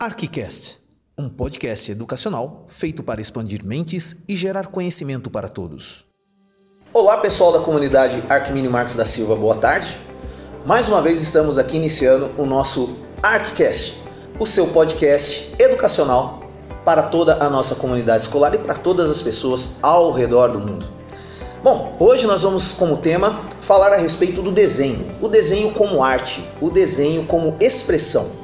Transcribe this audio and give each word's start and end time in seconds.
Arquicast, 0.00 0.82
um 1.16 1.28
podcast 1.28 1.90
educacional 1.92 2.64
feito 2.66 3.02
para 3.02 3.20
expandir 3.20 3.64
mentes 3.64 4.16
e 4.28 4.36
gerar 4.36 4.66
conhecimento 4.66 5.30
para 5.30 5.48
todos. 5.48 6.04
Olá, 6.92 7.16
pessoal 7.18 7.52
da 7.52 7.60
comunidade 7.60 8.22
Arquimínio 8.28 8.72
Marcos 8.72 8.96
da 8.96 9.04
Silva, 9.04 9.36
boa 9.36 9.54
tarde. 9.54 9.96
Mais 10.66 10.88
uma 10.88 11.00
vez 11.00 11.22
estamos 11.22 11.58
aqui 11.58 11.76
iniciando 11.76 12.28
o 12.36 12.44
nosso 12.44 12.98
Arquicast, 13.22 14.02
o 14.38 14.44
seu 14.44 14.66
podcast 14.66 15.54
educacional 15.60 16.42
para 16.84 17.04
toda 17.04 17.42
a 17.42 17.48
nossa 17.48 17.76
comunidade 17.76 18.24
escolar 18.24 18.52
e 18.52 18.58
para 18.58 18.74
todas 18.74 19.08
as 19.08 19.22
pessoas 19.22 19.78
ao 19.80 20.10
redor 20.10 20.50
do 20.50 20.58
mundo. 20.58 20.88
Bom, 21.62 21.96
hoje 22.00 22.26
nós 22.26 22.42
vamos 22.42 22.72
como 22.72 22.96
tema 22.96 23.40
falar 23.60 23.92
a 23.92 23.96
respeito 23.96 24.42
do 24.42 24.50
desenho, 24.50 25.16
o 25.22 25.28
desenho 25.28 25.72
como 25.72 26.02
arte, 26.02 26.44
o 26.60 26.68
desenho 26.68 27.24
como 27.24 27.56
expressão. 27.60 28.43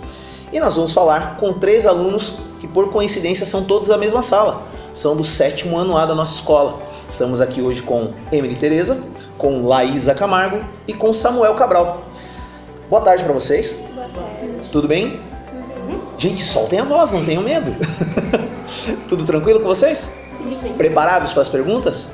E 0.52 0.58
nós 0.58 0.74
vamos 0.74 0.92
falar 0.92 1.36
com 1.36 1.52
três 1.52 1.86
alunos 1.86 2.34
que 2.58 2.66
por 2.66 2.90
coincidência 2.90 3.46
são 3.46 3.64
todos 3.64 3.86
da 3.86 3.96
mesma 3.96 4.20
sala, 4.20 4.62
são 4.92 5.16
do 5.16 5.22
sétimo 5.22 5.78
ano 5.78 5.96
A 5.96 6.04
da 6.04 6.14
nossa 6.14 6.34
escola. 6.34 6.76
Estamos 7.08 7.40
aqui 7.40 7.62
hoje 7.62 7.82
com 7.82 8.12
Emily 8.32 8.56
Tereza, 8.56 9.00
com 9.38 9.66
Laísa 9.66 10.12
Camargo 10.12 10.64
e 10.88 10.92
com 10.92 11.12
Samuel 11.12 11.54
Cabral. 11.54 12.02
Boa 12.88 13.00
tarde 13.00 13.22
para 13.22 13.32
vocês. 13.32 13.78
Boa 13.94 14.08
tarde. 14.08 14.68
Tudo 14.72 14.88
bem? 14.88 15.20
Gente, 16.18 16.44
soltem 16.44 16.80
a 16.80 16.84
voz, 16.84 17.12
não 17.12 17.24
tenham 17.24 17.42
medo. 17.42 17.72
Tudo 19.08 19.24
tranquilo 19.24 19.60
com 19.60 19.66
vocês? 19.66 20.12
Sim, 20.36 20.54
sim. 20.54 20.72
Preparados 20.72 21.32
para 21.32 21.42
as 21.42 21.48
perguntas? 21.48 22.10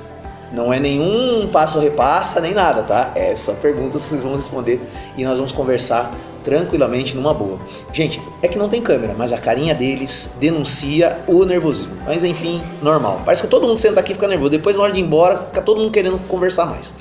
Não 0.53 0.73
é 0.73 0.79
nenhum 0.79 1.49
passo 1.49 1.81
repassa 1.81 2.41
nem 2.41 2.55
nada, 2.55 2.83
tá? 2.83 3.13
É 3.15 3.35
só 3.35 3.53
perguntas 3.55 4.03
que 4.03 4.09
vocês 4.09 4.23
vão 4.23 4.37
responder 4.37 4.81
e 5.17 5.25
nós 5.25 5.39
vamos 5.39 5.53
conversar 5.53 6.15
tranquilamente 6.45 7.17
numa 7.17 7.35
boa. 7.35 7.59
Gente, 7.93 8.23
é 8.41 8.47
que 8.47 8.57
não 8.57 8.69
tem 8.69 8.81
câmera, 8.81 9.15
mas 9.19 9.33
a 9.33 9.39
carinha 9.39 9.75
deles 9.75 10.37
denuncia 10.39 11.19
o 11.27 11.45
nervosismo. 11.45 11.97
Mas 12.07 12.23
enfim, 12.23 12.63
normal. 12.81 13.21
Parece 13.25 13.43
que 13.43 13.49
todo 13.49 13.67
mundo 13.67 13.79
senta 13.79 13.99
aqui 13.99 14.13
e 14.13 14.15
fica 14.15 14.29
nervoso. 14.29 14.51
Depois, 14.51 14.77
na 14.77 14.85
hora 14.85 14.93
de 14.93 15.01
ir 15.01 15.03
embora, 15.03 15.39
fica 15.39 15.61
todo 15.61 15.81
mundo 15.81 15.91
querendo 15.91 16.19
conversar 16.29 16.67
mais. 16.67 16.95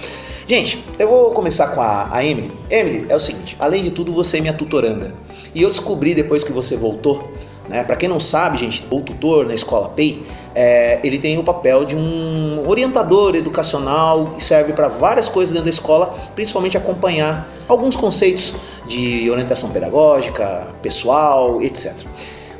Gente, 0.47 0.83
eu 0.97 1.07
vou 1.07 1.31
começar 1.31 1.69
com 1.69 1.81
a, 1.81 2.07
a 2.11 2.25
Emily. 2.25 2.51
Emily, 2.71 3.05
é 3.07 3.15
o 3.15 3.19
seguinte: 3.19 3.55
além 3.59 3.83
de 3.83 3.91
tudo, 3.91 4.11
você 4.11 4.37
é 4.37 4.41
minha 4.41 4.53
tutoranda. 4.53 5.13
E 5.53 5.61
eu 5.61 5.69
descobri 5.69 6.15
depois 6.15 6.43
que 6.43 6.51
você 6.51 6.75
voltou, 6.75 7.31
né? 7.69 7.83
Para 7.83 7.95
quem 7.95 8.09
não 8.09 8.19
sabe, 8.19 8.57
gente, 8.57 8.85
o 8.89 9.01
tutor 9.01 9.45
na 9.45 9.53
escola 9.53 9.89
PEI, 9.89 10.23
é, 10.55 10.99
ele 11.03 11.19
tem 11.19 11.37
o 11.37 11.43
papel 11.43 11.83
de 11.83 11.97
um 11.97 12.63
orientador 12.65 13.35
educacional 13.35 14.33
e 14.37 14.41
serve 14.41 14.71
para 14.71 14.87
várias 14.87 15.27
coisas 15.27 15.51
dentro 15.51 15.65
da 15.65 15.69
escola, 15.69 16.15
principalmente 16.33 16.77
acompanhar 16.77 17.47
alguns 17.67 17.95
conceitos 17.95 18.55
de 18.87 19.29
orientação 19.29 19.69
pedagógica, 19.71 20.73
pessoal, 20.81 21.61
etc. 21.61 21.93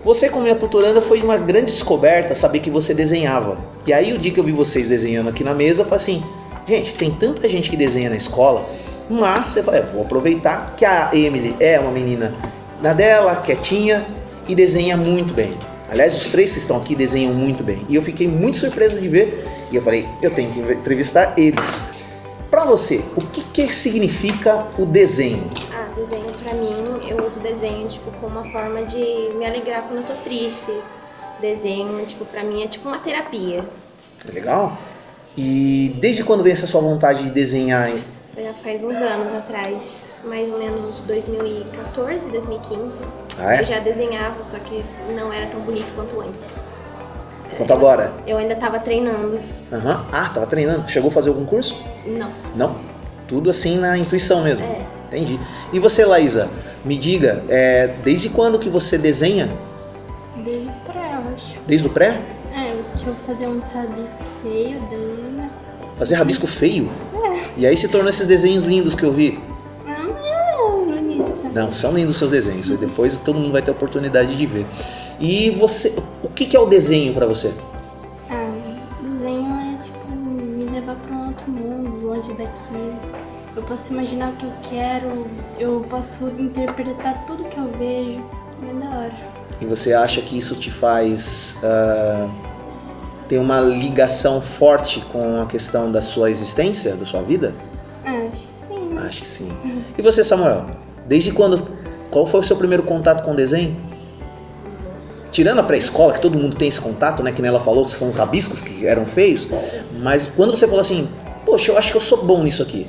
Você, 0.03 0.29
como 0.29 0.43
minha 0.43 0.55
tutoranda, 0.55 1.01
foi 1.01 1.21
uma 1.21 1.37
grande 1.37 1.71
descoberta 1.71 2.35
saber 2.35 2.59
que 2.59 2.69
você 2.69 2.93
desenhava. 2.93 3.57
E 3.87 3.93
aí, 3.93 4.13
o 4.13 4.17
dia 4.17 4.31
que 4.31 4.39
eu 4.39 4.43
vi 4.43 4.51
vocês 4.51 4.87
desenhando 4.87 5.29
aqui 5.29 5.43
na 5.43 5.53
mesa, 5.53 5.81
eu 5.81 5.85
falei 5.85 6.03
assim: 6.03 6.23
gente, 6.67 6.93
tem 6.93 7.09
tanta 7.09 7.47
gente 7.47 7.69
que 7.69 7.77
desenha 7.77 8.09
na 8.09 8.15
escola, 8.15 8.65
mas 9.09 9.55
eu 9.55 9.63
falei, 9.63 9.81
vou 9.81 10.01
aproveitar 10.01 10.75
que 10.75 10.85
a 10.85 11.09
Emily 11.13 11.55
é 11.59 11.79
uma 11.79 11.91
menina 11.91 12.35
na 12.81 12.93
dela, 12.93 13.37
quietinha 13.37 14.05
e 14.47 14.53
desenha 14.53 14.97
muito 14.97 15.33
bem. 15.33 15.51
Aliás, 15.89 16.15
os 16.15 16.29
três 16.29 16.51
que 16.53 16.57
estão 16.59 16.77
aqui 16.77 16.95
desenham 16.95 17.33
muito 17.33 17.63
bem. 17.63 17.85
E 17.87 17.95
eu 17.95 18.01
fiquei 18.01 18.27
muito 18.27 18.57
surpreso 18.57 18.99
de 18.99 19.07
ver. 19.07 19.45
E 19.71 19.75
eu 19.75 19.81
falei, 19.81 20.07
eu 20.21 20.31
tenho 20.31 20.51
que 20.51 20.59
entrevistar 20.59 21.33
eles. 21.37 21.85
Para 22.49 22.65
você, 22.65 23.03
o 23.15 23.21
que, 23.21 23.43
que 23.43 23.75
significa 23.75 24.67
o 24.77 24.85
desenho? 24.85 25.49
Ah, 25.73 25.87
desenho 25.95 26.25
pra 26.41 26.53
mim, 26.53 26.73
eu 27.07 27.25
uso 27.25 27.39
desenho 27.39 27.87
tipo 27.87 28.11
como 28.19 28.39
uma 28.39 28.45
forma 28.45 28.83
de 28.83 29.33
me 29.37 29.45
alegrar 29.45 29.83
quando 29.83 29.97
eu 29.99 30.03
tô 30.03 30.13
triste. 30.23 30.71
Desenho, 31.41 32.05
tipo, 32.05 32.25
pra 32.25 32.43
mim 32.43 32.63
é 32.63 32.67
tipo 32.67 32.87
uma 32.87 32.97
terapia. 32.97 33.63
Legal? 34.33 34.77
E 35.37 35.95
desde 35.99 36.23
quando 36.23 36.43
vem 36.43 36.53
essa 36.53 36.65
sua 36.65 36.81
vontade 36.81 37.23
de 37.23 37.31
desenhar? 37.31 37.91
Já 38.37 38.53
faz 38.53 38.83
uns 38.83 38.97
anos 38.99 39.31
atrás, 39.31 40.15
mais 40.25 40.51
ou 40.51 40.59
menos 40.59 40.99
2014, 41.07 42.29
2015. 42.29 42.95
Ah, 43.37 43.55
é? 43.55 43.61
Eu 43.61 43.65
já 43.65 43.79
desenhava, 43.79 44.43
só 44.43 44.59
que 44.59 44.83
não 45.15 45.31
era 45.31 45.47
tão 45.47 45.61
bonito 45.61 45.89
quanto 45.95 46.19
antes. 46.19 46.49
Quanto 47.55 47.71
agora? 47.71 48.11
Eu 48.27 48.37
ainda 48.37 48.53
tava 48.55 48.77
treinando. 48.77 49.39
Aham. 49.71 50.05
Ah, 50.11 50.29
tava 50.33 50.45
treinando. 50.47 50.85
Chegou 50.89 51.07
a 51.07 51.11
fazer 51.11 51.29
algum 51.29 51.45
curso? 51.45 51.81
Não. 52.05 52.29
Não? 52.53 52.75
Tudo 53.25 53.49
assim 53.49 53.77
na 53.77 53.97
intuição 53.97 54.41
mesmo. 54.41 54.65
É. 54.65 54.81
Entendi. 55.07 55.39
E 55.71 55.79
você, 55.79 56.03
Laísa, 56.03 56.49
me 56.83 56.97
diga, 56.97 57.41
é, 57.47 57.87
desde 58.03 58.27
quando 58.27 58.59
que 58.59 58.69
você 58.69 58.97
desenha? 58.97 59.49
Desde 60.43 60.69
pré, 60.85 61.13
eu 61.13 61.33
acho. 61.33 61.53
Desde 61.65 61.87
o 61.87 61.89
pré? 61.89 62.21
É, 62.53 62.75
que 62.97 63.07
eu 63.07 63.13
fazia 63.13 63.47
um 63.47 63.59
rabisco 63.59 64.23
feio, 64.43 64.77
daí. 64.91 65.49
Fazer 65.97 66.15
rabisco 66.15 66.45
feio? 66.45 66.91
E 67.57 67.65
aí 67.65 67.75
se 67.77 67.87
tornou 67.87 68.09
esses 68.09 68.27
desenhos 68.27 68.63
lindos 68.63 68.95
que 68.95 69.03
eu 69.03 69.11
vi. 69.11 69.39
Não, 71.17 71.33
sabe? 71.33 71.53
Não, 71.53 71.71
são 71.71 71.93
lindos 71.93 72.11
os 72.11 72.17
seus 72.17 72.31
desenhos. 72.31 72.69
E 72.69 72.77
depois 72.77 73.19
todo 73.19 73.39
mundo 73.39 73.51
vai 73.51 73.61
ter 73.61 73.71
a 73.71 73.73
oportunidade 73.73 74.35
de 74.35 74.45
ver. 74.45 74.65
E 75.19 75.49
você, 75.51 75.95
o 76.21 76.27
que 76.27 76.45
que 76.45 76.57
é 76.57 76.59
o 76.59 76.65
desenho 76.65 77.13
pra 77.13 77.25
você? 77.25 77.53
Ah, 78.29 78.51
desenho 79.01 79.47
é 79.47 79.81
tipo 79.81 80.11
me 80.11 80.65
levar 80.65 80.95
pra 80.95 81.15
um 81.15 81.27
outro 81.27 81.49
mundo, 81.49 82.07
longe 82.07 82.33
daqui. 82.33 82.93
Eu 83.55 83.63
posso 83.63 83.93
imaginar 83.93 84.31
o 84.31 84.33
que 84.33 84.45
eu 84.45 84.53
quero, 84.69 85.27
eu 85.57 85.85
posso 85.89 86.27
interpretar 86.37 87.25
tudo 87.25 87.45
que 87.45 87.57
eu 87.57 87.71
vejo. 87.79 88.21
É 88.69 88.73
da 88.79 88.97
hora. 88.97 89.35
E 89.61 89.65
você 89.65 89.93
acha 89.93 90.21
que 90.21 90.37
isso 90.37 90.55
te 90.55 90.69
faz 90.69 91.57
ah, 91.63 92.27
ter 93.27 93.37
uma 93.39 93.59
ligação 93.59 94.39
forte 94.41 95.01
com 95.11 95.41
a 95.41 95.45
questão 95.45 95.91
da 95.91 96.01
sua 96.01 96.29
existência, 96.29 96.95
da 96.95 97.05
sua 97.05 97.21
vida? 97.21 97.53
Acho 98.05 98.29
que 98.31 98.67
sim. 98.67 98.97
Acho 98.97 99.21
que 99.21 99.27
sim. 99.27 99.83
E 99.97 100.01
você, 100.01 100.23
Samuel? 100.23 100.65
Desde 101.07 101.31
quando? 101.31 101.61
Qual 102.11 102.25
foi 102.25 102.39
o 102.39 102.43
seu 102.43 102.55
primeiro 102.55 102.83
contato 102.83 103.23
com 103.23 103.31
o 103.31 103.35
desenho? 103.35 103.75
Tirando 105.31 105.59
a 105.59 105.63
pré-escola, 105.63 106.13
que 106.13 106.21
todo 106.21 106.37
mundo 106.37 106.55
tem 106.55 106.67
esse 106.69 106.79
contato, 106.79 107.21
né? 107.21 107.31
Que 107.31 107.41
nem 107.41 107.49
ela 107.49 107.59
falou, 107.59 107.85
que 107.85 107.91
são 107.91 108.07
os 108.07 108.15
rabiscos 108.15 108.61
que 108.61 108.87
eram 108.87 109.05
feios. 109.05 109.47
Mas 110.01 110.29
quando 110.35 110.55
você 110.55 110.65
falou 110.65 110.79
assim, 110.81 111.09
poxa, 111.45 111.71
eu 111.71 111.77
acho 111.77 111.91
que 111.91 111.97
eu 111.97 112.01
sou 112.01 112.23
bom 112.25 112.41
nisso 112.41 112.61
aqui. 112.63 112.87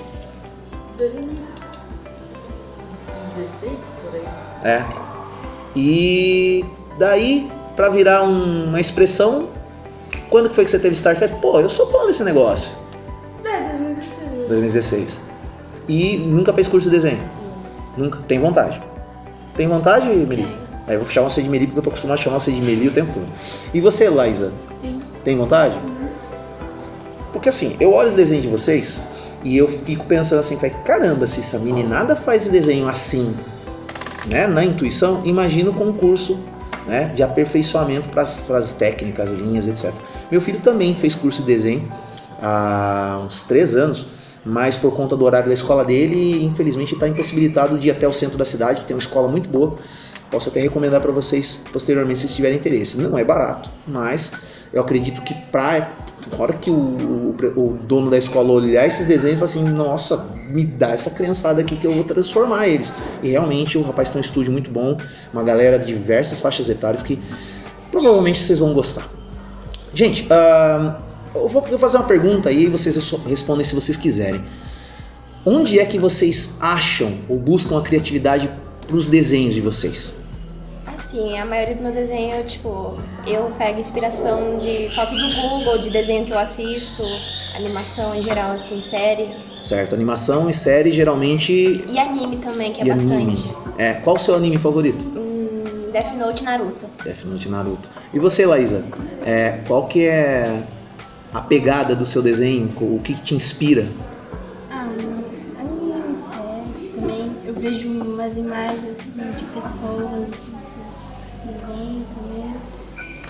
16 3.08 3.72
por 4.02 4.14
aí. 4.14 4.22
É. 4.64 4.84
E 5.74 6.64
daí, 6.98 7.50
pra 7.74 7.88
virar 7.88 8.22
um- 8.22 8.64
uma 8.68 8.80
expressão, 8.80 9.48
quando 10.36 10.50
que 10.50 10.54
foi 10.54 10.64
que 10.66 10.70
você 10.70 10.78
teve 10.78 10.94
start? 10.94 11.18
Falei, 11.18 11.34
pô, 11.40 11.58
eu 11.60 11.68
sou 11.68 11.90
bom 11.90 12.06
nesse 12.06 12.22
negócio. 12.22 12.76
É, 13.42 13.58
2016. 13.58 14.48
2016. 14.48 15.20
E 15.88 16.18
nunca 16.18 16.52
fez 16.52 16.68
curso 16.68 16.90
de 16.90 16.94
desenho? 16.94 17.22
Nunca. 17.96 18.18
Tem 18.28 18.38
vontade? 18.38 18.82
Tem 19.56 19.66
vontade, 19.66 20.06
Meli? 20.08 20.42
Tenho. 20.42 20.58
Aí 20.86 20.94
eu 20.94 21.00
vou 21.00 21.08
chamar 21.08 21.30
você 21.30 21.40
de 21.40 21.48
Meli 21.48 21.64
porque 21.64 21.78
eu 21.78 21.82
tô 21.82 21.88
acostumado 21.88 22.18
a 22.18 22.20
chamar 22.22 22.38
você 22.38 22.52
de 22.52 22.60
Meli 22.60 22.86
o 22.86 22.92
tempo 22.92 23.14
todo. 23.14 23.26
E 23.72 23.80
você, 23.80 24.10
Laísa? 24.10 24.52
Tem. 24.82 25.00
Tem 25.24 25.36
vontade? 25.38 25.74
Porque 27.32 27.48
assim, 27.48 27.74
eu 27.80 27.94
olho 27.94 28.10
os 28.10 28.14
desenhos 28.14 28.44
de 28.44 28.50
vocês 28.50 29.08
e 29.42 29.56
eu 29.56 29.66
fico 29.66 30.04
pensando 30.04 30.40
assim, 30.40 30.58
caramba, 30.84 31.26
se 31.26 31.40
essa 31.40 31.58
meninada 31.58 32.14
faz 32.14 32.46
desenho 32.46 32.86
assim, 32.88 33.34
né, 34.26 34.46
na 34.46 34.62
intuição, 34.62 35.22
imagina 35.24 35.70
o 35.70 35.72
concurso 35.72 36.38
né, 36.86 37.10
de 37.14 37.22
aperfeiçoamento 37.22 38.10
para 38.10 38.20
as 38.20 38.74
técnicas, 38.78 39.32
linhas, 39.32 39.66
etc. 39.66 39.94
Meu 40.30 40.40
filho 40.40 40.60
também 40.60 40.94
fez 40.94 41.14
curso 41.14 41.42
de 41.42 41.46
desenho 41.46 41.90
há 42.42 43.22
uns 43.24 43.42
três 43.42 43.74
anos, 43.76 44.06
mas 44.44 44.76
por 44.76 44.94
conta 44.94 45.16
do 45.16 45.24
horário 45.24 45.48
da 45.48 45.54
escola 45.54 45.84
dele, 45.84 46.44
infelizmente 46.44 46.94
está 46.94 47.08
impossibilitado 47.08 47.78
de 47.78 47.88
ir 47.88 47.90
até 47.90 48.06
o 48.06 48.12
centro 48.12 48.36
da 48.36 48.44
cidade, 48.44 48.80
que 48.80 48.86
tem 48.86 48.94
uma 48.94 49.00
escola 49.00 49.28
muito 49.28 49.48
boa. 49.48 49.76
Posso 50.30 50.48
até 50.48 50.60
recomendar 50.60 51.00
para 51.00 51.12
vocês 51.12 51.64
posteriormente 51.72 52.20
se 52.20 52.34
tiverem 52.34 52.58
interesse. 52.58 52.98
Não 52.98 53.16
é 53.16 53.24
barato, 53.24 53.70
mas 53.86 54.32
eu 54.72 54.82
acredito 54.82 55.22
que 55.22 55.34
para 55.34 55.88
a 56.30 56.42
hora 56.42 56.52
que 56.54 56.70
o, 56.70 56.74
o, 56.74 57.36
o 57.56 57.78
dono 57.86 58.10
da 58.10 58.18
escola 58.18 58.50
olhar 58.50 58.84
esses 58.86 59.06
desenhos 59.06 59.38
e 59.38 59.44
assim, 59.44 59.62
nossa, 59.62 60.28
me 60.50 60.64
dá 60.64 60.90
essa 60.90 61.10
criançada 61.10 61.60
aqui 61.60 61.76
que 61.76 61.86
eu 61.86 61.92
vou 61.92 62.04
transformar 62.04 62.66
eles. 62.66 62.92
E 63.22 63.30
realmente 63.30 63.78
o 63.78 63.82
rapaz 63.82 64.10
tem 64.10 64.18
um 64.18 64.24
estúdio 64.24 64.52
muito 64.52 64.70
bom, 64.70 64.98
uma 65.32 65.44
galera 65.44 65.78
de 65.78 65.86
diversas 65.86 66.40
faixas 66.40 66.68
etárias 66.68 67.02
que 67.02 67.20
provavelmente 67.92 68.40
vocês 68.40 68.58
vão 68.58 68.74
gostar. 68.74 69.15
Gente, 69.96 70.26
ah, 70.28 70.98
eu 71.34 71.48
vou 71.48 71.62
fazer 71.78 71.96
uma 71.96 72.06
pergunta 72.06 72.50
aí 72.50 72.64
e 72.64 72.66
vocês 72.66 72.94
respondem 73.26 73.64
se 73.64 73.74
vocês 73.74 73.96
quiserem. 73.96 74.44
Onde 75.42 75.80
é 75.80 75.86
que 75.86 75.98
vocês 75.98 76.58
acham 76.60 77.14
ou 77.30 77.38
buscam 77.38 77.78
a 77.78 77.80
criatividade 77.82 78.50
para 78.86 78.94
os 78.94 79.08
desenhos 79.08 79.54
de 79.54 79.62
vocês? 79.62 80.16
Assim, 80.86 81.38
a 81.38 81.46
maioria 81.46 81.76
do 81.76 81.82
meu 81.82 81.92
desenho, 81.92 82.34
eu, 82.34 82.44
tipo, 82.44 82.98
eu 83.26 83.50
pego 83.56 83.80
inspiração 83.80 84.58
de 84.58 84.94
foto 84.94 85.14
do 85.14 85.34
Google, 85.40 85.78
de 85.78 85.88
desenho 85.88 86.26
que 86.26 86.32
eu 86.32 86.38
assisto, 86.38 87.02
animação 87.56 88.14
em 88.14 88.20
geral, 88.20 88.50
assim, 88.50 88.78
série. 88.82 89.28
Certo, 89.62 89.94
animação 89.94 90.50
e 90.50 90.52
série 90.52 90.92
geralmente 90.92 91.52
E 91.88 91.98
anime 91.98 92.36
também, 92.36 92.70
que 92.70 92.82
é 92.82 92.84
e 92.84 92.88
bastante. 92.88 93.12
anime. 93.14 93.50
É, 93.78 93.94
qual 93.94 94.16
o 94.16 94.18
seu 94.18 94.34
anime 94.34 94.58
favorito? 94.58 95.25
Death 95.96 96.12
Note 96.12 96.42
e 96.42 96.44
Naruto. 96.44 96.86
Death 97.02 97.24
Note 97.24 97.48
e 97.48 97.50
Naruto. 97.50 97.90
E 98.12 98.18
você, 98.18 98.44
Laísa? 98.44 98.84
É, 99.24 99.62
qual 99.66 99.86
que 99.86 100.04
é 100.04 100.62
a 101.32 101.40
pegada 101.40 101.96
do 101.96 102.04
seu 102.04 102.20
desenho? 102.20 102.70
O 102.78 103.00
que, 103.02 103.14
que 103.14 103.22
te 103.22 103.34
inspira? 103.34 103.88
Ah, 104.70 104.82
anime, 104.82 106.14
série 106.14 106.90
também. 106.90 107.32
Eu 107.46 107.54
vejo 107.54 107.88
umas 107.88 108.36
imagens 108.36 108.84
assim, 108.90 109.12
de 109.12 109.44
pessoas, 109.54 110.28
de 111.46 111.50
desenho 111.50 112.04
também. 112.14 112.54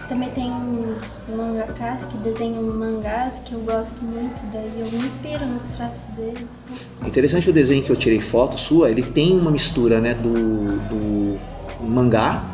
Também 0.09 0.31
tem 0.31 0.51
uns 0.51 1.37
mangakas 1.37 2.05
que 2.07 2.17
desenham 2.19 2.65
mangás 2.65 3.43
que 3.45 3.53
eu 3.53 3.61
gosto 3.61 4.03
muito, 4.03 4.41
daí 4.53 4.73
eu 4.77 4.91
me 4.91 5.07
inspiro 5.07 5.47
nos 5.47 5.63
traços 5.77 6.13
deles. 6.17 6.43
Interessante 7.07 7.45
que 7.45 7.51
o 7.51 7.55
desenho 7.55 7.85
que 7.85 7.91
eu 7.91 7.97
tirei 7.97 8.21
foto 8.21 8.59
sua, 8.59 8.91
ele 8.91 9.03
tem 9.03 9.39
uma 9.39 9.53
mistura, 9.53 10.01
né, 10.01 10.15
do, 10.15 10.65
do 10.89 11.56
mangá 11.81 12.45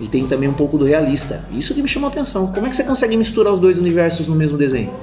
e 0.00 0.08
tem 0.08 0.26
também 0.26 0.48
um 0.48 0.52
pouco 0.52 0.76
do 0.76 0.84
realista. 0.84 1.44
Isso 1.52 1.74
que 1.74 1.82
me 1.82 1.88
chamou 1.88 2.08
a 2.08 2.10
atenção. 2.10 2.48
Como 2.48 2.66
é 2.66 2.70
que 2.70 2.76
você 2.76 2.84
consegue 2.84 3.16
misturar 3.16 3.52
os 3.52 3.60
dois 3.60 3.78
universos 3.78 4.26
no 4.28 4.34
mesmo 4.34 4.58
desenho? 4.58 4.94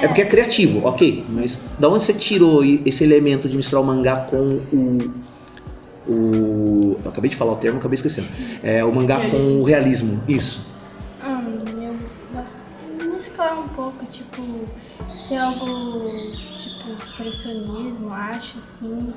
É 0.00 0.06
porque 0.06 0.22
é 0.22 0.24
criativo, 0.24 0.86
ok, 0.86 1.26
mas 1.28 1.66
da 1.78 1.88
onde 1.88 2.02
você 2.02 2.14
tirou 2.14 2.64
esse 2.64 3.04
elemento 3.04 3.48
de 3.48 3.56
misturar 3.56 3.82
o 3.82 3.86
mangá 3.86 4.16
com 4.16 4.60
o. 4.72 5.12
o 6.08 6.96
eu 7.04 7.10
acabei 7.10 7.28
de 7.28 7.36
falar 7.36 7.52
o 7.52 7.56
termo, 7.56 7.78
acabei 7.78 7.96
esquecendo. 7.96 8.28
É, 8.62 8.82
o 8.82 8.94
mangá 8.94 9.20
com 9.28 9.60
o 9.60 9.62
realismo. 9.62 10.22
Isso. 10.26 10.66
Hum, 11.22 11.64
eu 11.82 11.94
gosto 12.32 12.62
de 12.98 13.08
mesclar 13.08 13.60
um 13.60 13.68
pouco, 13.68 14.06
tipo, 14.06 14.42
ser 15.06 15.36
algo 15.36 16.02
tipo 16.56 16.92
expressionismo, 16.98 18.10
acho 18.10 18.58
assim. 18.58 19.12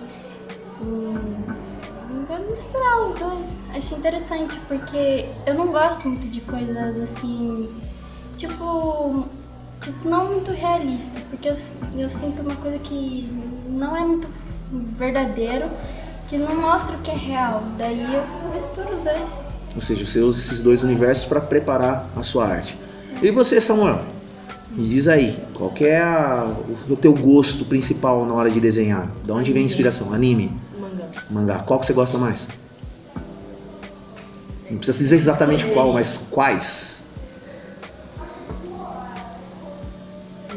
Hum, 0.86 1.16
vou 2.28 2.56
misturar 2.56 3.08
os 3.08 3.16
dois. 3.16 3.56
Acho 3.76 3.96
interessante 3.96 4.58
porque 4.68 5.26
eu 5.46 5.54
não 5.56 5.68
gosto 5.68 6.08
muito 6.08 6.28
de 6.28 6.42
coisas 6.42 7.00
assim, 7.00 7.70
tipo, 8.38 9.26
tipo 9.82 10.08
não 10.10 10.28
muito 10.32 10.52
realista, 10.52 11.20
porque 11.30 11.50
eu, 11.50 11.56
eu 11.98 12.10
sinto 12.10 12.42
uma 12.42 12.56
coisa 12.56 12.78
que 12.80 13.30
não 13.68 13.96
é 13.96 14.02
muito 14.02 14.28
verdadeiro, 14.98 15.70
que 16.28 16.38
não 16.38 16.56
mostra 16.56 16.98
o 16.98 17.02
que 17.02 17.12
é 17.12 17.16
real. 17.16 17.64
Daí 17.78 18.02
eu 18.02 18.24
misturo 18.54 18.94
os 18.96 19.02
dois. 19.02 19.42
Ou 19.76 19.82
seja, 19.82 20.06
você 20.06 20.20
usa 20.20 20.40
esses 20.40 20.62
dois 20.62 20.84
universos 20.84 21.26
para 21.26 21.42
preparar 21.42 22.08
a 22.16 22.22
sua 22.24 22.46
arte. 22.48 22.78
E 23.22 23.32
você, 23.32 23.60
Samuel? 23.60 24.02
Me 24.72 24.84
diz 24.88 25.08
aí, 25.08 25.38
qual 25.54 25.72
é 25.82 26.00
a- 26.02 26.52
o 26.90 26.96
teu 26.96 27.14
gosto 27.14 27.66
principal 27.66 28.26
na 28.26 28.34
hora 28.34 28.50
de 28.50 28.60
desenhar? 28.60 29.12
De 29.24 29.32
onde 29.32 29.54
vem 29.54 29.62
a 29.62 29.66
inspiração? 29.66 30.12
Anime? 30.14 30.52
Mangá. 31.30 31.60
Qual 31.60 31.80
que 31.80 31.86
você 31.86 31.94
gosta 31.94 32.18
mais? 32.18 32.48
Não 34.70 34.78
precisa 34.78 34.98
dizer 35.00 35.16
exatamente 35.18 35.66
qual, 35.68 35.94
mas 35.94 36.28
quais? 36.32 37.04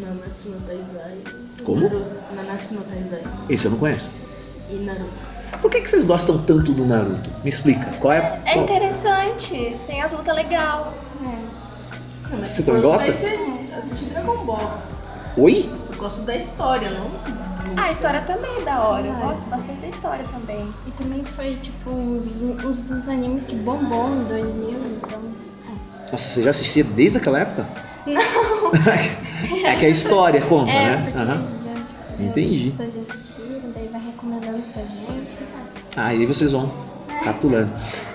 Nanatsu 0.01 0.49
no 0.51 0.61
Taizai. 0.61 1.19
Como? 1.65 1.81
Naruto. 1.83 2.15
Nanatsu 2.35 2.75
no 2.75 2.81
Taizai. 2.83 3.23
Esse 3.49 3.67
eu 3.67 3.71
não 3.73 3.79
conheço. 3.79 4.13
E 4.71 4.75
Naruto. 4.77 5.27
Por 5.61 5.71
que, 5.71 5.81
que 5.81 5.89
vocês 5.89 6.05
gostam 6.05 6.39
tanto 6.43 6.73
do 6.73 6.85
Naruto? 6.85 7.31
Me 7.43 7.49
explica. 7.49 7.93
Qual 7.99 8.13
é? 8.13 8.41
É 8.45 8.53
qual- 8.55 8.65
interessante, 8.65 9.77
tem 9.87 10.03
as 10.03 10.13
lutas 10.13 10.35
legal. 10.35 10.93
Você 12.41 12.45
se 12.45 12.63
também 12.65 12.83
gosta? 12.83 13.09
esse- 13.09 13.73
assistir 13.79 14.07
Dragon 14.07 14.45
Ball. 14.45 14.79
Oi? 15.37 15.71
Eu 15.91 15.97
gosto 15.97 16.23
da 16.23 16.37
história, 16.37 16.91
não? 16.91 17.11
Ah, 17.77 17.85
a 17.85 17.93
história 17.93 18.21
também 18.23 18.51
é 18.61 18.65
da 18.65 18.81
hora, 18.81 19.07
eu 19.07 19.15
gosto 19.15 19.49
bastante 19.49 19.81
da 19.81 19.89
história 19.89 20.25
também. 20.31 20.67
E 20.87 20.91
também 20.93 21.25
foi, 21.25 21.57
tipo, 21.57 21.91
uns, 21.91 22.37
uns 22.65 22.81
dos 22.83 23.09
animes 23.09 23.45
que 23.45 23.57
bombou 23.57 24.09
em 24.09 24.25
2000, 24.25 24.79
então... 24.97 25.21
Nossa, 26.13 26.25
você 26.29 26.43
já 26.43 26.51
assistia 26.51 26.85
desde 26.85 27.19
aquela 27.19 27.41
época? 27.41 27.67
Não. 28.07 28.23
é 29.67 29.77
que 29.77 29.87
a 29.87 29.89
história 29.89 30.41
conta, 30.43 30.71
É, 30.71 30.97
né? 30.97 31.03
porque 31.05 31.19
Aham. 31.19 31.47
já, 31.65 32.25
Entendi. 32.25 32.69
as 32.69 32.75
pessoas 32.75 32.95
já 32.95 33.13
assistiram, 33.13 33.73
daí 33.75 33.89
vai 33.93 34.01
recomendando 34.03 34.63
pra 34.73 34.83
gente. 34.83 35.31
Ah, 35.97 36.15
e 36.15 36.21
aí 36.21 36.27
vocês 36.27 36.53
vão 36.53 36.71
capturando. 37.25 37.71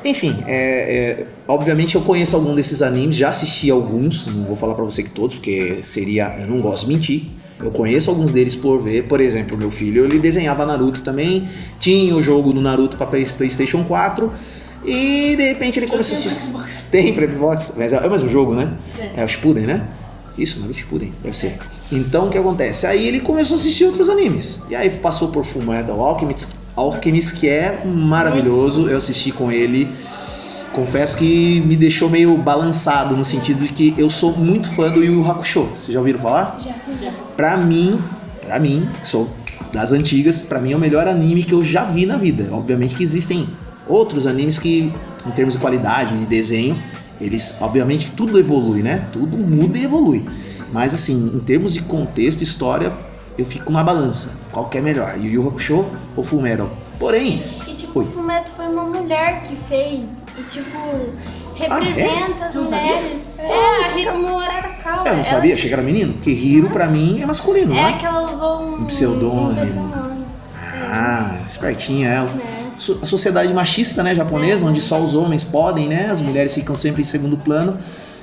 Enfim, 0.06 0.42
é, 0.48 0.96
é, 1.22 1.28
obviamente 1.48 1.96
eu 1.96 2.02
conheço 2.02 2.36
algum 2.38 2.56
desses 2.56 2.82
animes, 2.82 3.18
já 3.18 3.30
assisti 3.30 3.70
alguns, 3.70 4.28
não 4.28 4.46
vou 4.46 4.56
falar 4.56 4.74
pra 4.76 4.86
você 4.86 5.04
que 5.04 5.10
todos, 5.10 5.36
porque 5.36 5.84
seria, 5.84 6.38
eu 6.40 6.48
não 6.48 6.62
gosto 6.62 6.86
de 6.86 6.94
mentir. 6.94 7.24
Eu 7.64 7.72
conheço 7.72 8.10
alguns 8.10 8.32
deles 8.32 8.56
por 8.56 8.80
ver, 8.82 9.04
por 9.04 9.20
exemplo, 9.22 9.58
meu 9.58 9.70
filho, 9.72 10.06
ele 10.06 10.20
desenhava 10.20 10.66
Naruto 10.66 11.02
também, 11.02 11.48
tinha 11.80 12.16
o 12.16 12.22
jogo 12.22 12.52
do 12.54 12.62
Naruto 12.62 12.98
pra 12.98 13.06
Play- 13.08 13.26
PlayStation 13.26 13.84
4 13.84 14.32
e 14.86 15.36
de 15.36 15.44
repente 15.44 15.80
ele 15.80 15.88
começou 15.88 16.18
a 16.18 16.22
Xbox. 16.22 16.86
Tem 16.92 17.14
pra 17.14 17.28
Xbox, 17.28 17.74
mas 17.78 17.94
é 17.94 17.98
é 17.98 18.08
o 18.08 18.12
mesmo 18.12 18.30
jogo, 18.30 18.54
né? 18.56 18.74
É. 19.00 19.22
É 19.22 19.26
o 19.26 19.28
Shippuden, 19.28 19.66
né? 19.66 19.88
Isso, 20.38 20.60
Naruto 20.60 20.80
Shippuden, 20.80 21.12
deve 21.22 21.36
ser. 21.36 21.58
Então 21.92 22.28
o 22.28 22.30
que 22.30 22.38
acontece? 22.38 22.88
Aí 22.88 23.08
ele 23.08 23.20
começou 23.20 23.56
a 23.56 23.60
assistir 23.60 23.86
outros 23.86 24.10
animes. 24.10 24.62
E 24.70 24.76
aí 24.76 24.90
passou 24.90 25.28
por 25.28 25.44
Fullmetal 25.46 26.00
Alchemist, 26.00 26.48
Alchemist 26.76 27.36
que 27.40 27.50
é 27.50 27.84
maravilhoso. 27.86 28.88
Eu 28.90 28.98
assisti 28.98 29.32
com 29.32 29.52
ele. 29.52 29.88
Confesso 30.74 31.18
que 31.18 31.60
me 31.62 31.76
deixou 31.76 32.10
meio 32.10 32.36
balançado 32.38 33.16
no 33.18 33.26
sentido 33.26 33.64
de 33.64 33.70
que 33.74 33.94
eu 33.98 34.10
sou 34.10 34.38
muito 34.38 34.70
fã 34.74 34.90
do 34.90 35.04
Yu 35.04 35.16
Yu 35.16 35.30
Hakusho. 35.30 35.64
Vocês 35.76 35.88
já 35.94 36.00
ouviram 36.00 36.20
falar? 36.20 36.58
Já. 36.60 36.74
Pra 37.36 37.58
mim, 37.58 38.00
pra 38.46 38.60
mim, 38.60 38.88
que 39.02 39.08
sou 39.08 39.30
das 39.74 39.92
antigas, 39.92 40.42
pra 40.42 40.60
mim 40.60 40.72
é 40.72 40.76
o 40.76 40.80
melhor 40.80 41.08
anime 41.08 41.44
que 41.44 41.54
eu 41.54 41.64
já 41.64 41.84
vi 41.84 42.06
na 42.06 42.16
vida. 42.18 42.50
Obviamente 42.52 42.96
que 42.96 43.04
existem 43.04 43.48
outros 43.88 44.26
animes 44.26 44.58
que, 44.58 44.92
em 45.26 45.32
termos 45.32 45.56
de 45.56 45.60
qualidade, 45.60 46.18
de 46.18 46.26
desenho, 46.26 46.82
eles, 47.20 47.58
obviamente 47.62 48.06
que 48.06 48.12
tudo 48.12 48.40
evolui, 48.40 48.82
né? 48.82 49.08
Tudo 49.12 49.38
muda 49.38 49.78
e 49.78 49.84
evolui. 49.84 50.26
Mas 50.72 50.94
assim, 50.94 51.32
em 51.36 51.40
termos 51.40 51.74
de 51.74 51.82
contexto, 51.82 52.42
história, 52.44 52.94
eu 53.38 53.46
fico 53.46 53.72
na 53.74 53.84
balança. 53.84 54.40
Qual 54.52 54.68
que 54.70 54.78
é 54.78 54.82
melhor, 54.82 55.18
Yu 55.18 55.32
Yu 55.32 55.48
Hakusho 55.50 55.86
ou 56.16 56.24
Fullmetal? 56.24 56.70
Porém, 56.98 57.42
E 57.68 57.74
tipo, 57.74 58.00
Oi. 58.00 58.06
o 58.06 58.08
Fumeto 58.12 58.50
foi 58.56 58.68
uma 58.68 58.84
mulher 58.86 59.42
que 59.42 59.56
fez. 59.68 60.21
E 60.42 60.44
tipo, 60.50 60.78
representa 61.56 62.46
as 62.46 62.54
Você 62.54 62.58
não 62.60 62.68
sabia? 62.68 62.96
mulheres. 62.96 63.22
É, 63.38 63.86
a 63.86 63.98
Hiromu 63.98 64.40
Ararakawa. 64.40 65.08
eu 65.08 65.18
não 65.18 65.24
sabia, 65.24 65.56
que 65.56 65.72
era 65.72 65.84
menino, 65.84 66.14
porque 66.14 66.32
Hiro 66.32 66.70
pra 66.70 66.88
mim 66.88 67.22
é 67.22 67.26
masculino, 67.26 67.76
É 67.76 67.92
é? 67.92 67.94
que 67.98 68.06
ela 68.06 68.32
usou 68.32 68.62
um, 68.62 68.76
Um 68.82 68.86
pseudônimo. 68.86 69.62
Um 69.62 69.66
pseudônimo. 69.66 70.26
Ah, 70.94 71.38
espertinha 71.48 72.08
ela. 72.10 72.30
É. 72.30 72.62
A 73.04 73.06
sociedade 73.06 73.54
machista, 73.54 74.02
né, 74.02 74.16
japonesa, 74.16 74.66
onde 74.66 74.82
só 74.82 75.00
os 75.00 75.14
homens 75.14 75.44
podem, 75.44 75.88
né? 75.88 76.08
As 76.10 76.20
mulheres 76.20 76.54
ficam 76.56 76.76
sempre 76.76 77.02
em 77.02 77.06
segundo 77.06 77.38
plano. 77.38 77.78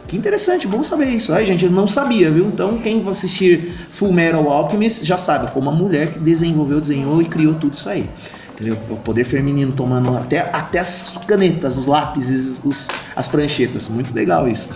Que 0.09 0.17
interessante, 0.17 0.67
bom 0.67 0.83
saber 0.83 1.11
isso. 1.11 1.33
Aí, 1.35 1.47
gente, 1.47 1.67
eu 1.67 1.71
não 1.71 1.87
sabia, 1.87 2.31
viu? 2.31 2.47
Então, 2.47 2.79
quem 2.79 3.07
assistir 3.09 3.73
Full 3.91 4.13
Metal 4.13 4.51
Alchemist 4.51 5.05
já 5.05 5.19
sabe, 5.19 5.53
foi 5.53 5.61
uma 5.61 5.71
mulher 5.71 6.11
que 6.11 6.19
desenvolveu, 6.19 6.81
desenhou 6.81 7.21
e 7.21 7.27
criou 7.27 7.55
tudo 7.55 7.75
isso 7.75 7.89
aí. 7.89 8.09
Entendeu? 8.55 8.77
O 8.89 8.97
poder 8.97 9.25
feminino 9.25 9.71
tomando 9.71 10.17
até, 10.17 10.41
até 10.51 10.79
as 10.79 11.21
canetas, 11.29 11.77
os 11.77 11.87
lápis, 11.87 12.63
os, 12.65 12.89
as 13.15 13.29
pranchetas. 13.29 13.87
Muito 13.87 14.13
legal 14.15 14.49
isso. 14.49 14.71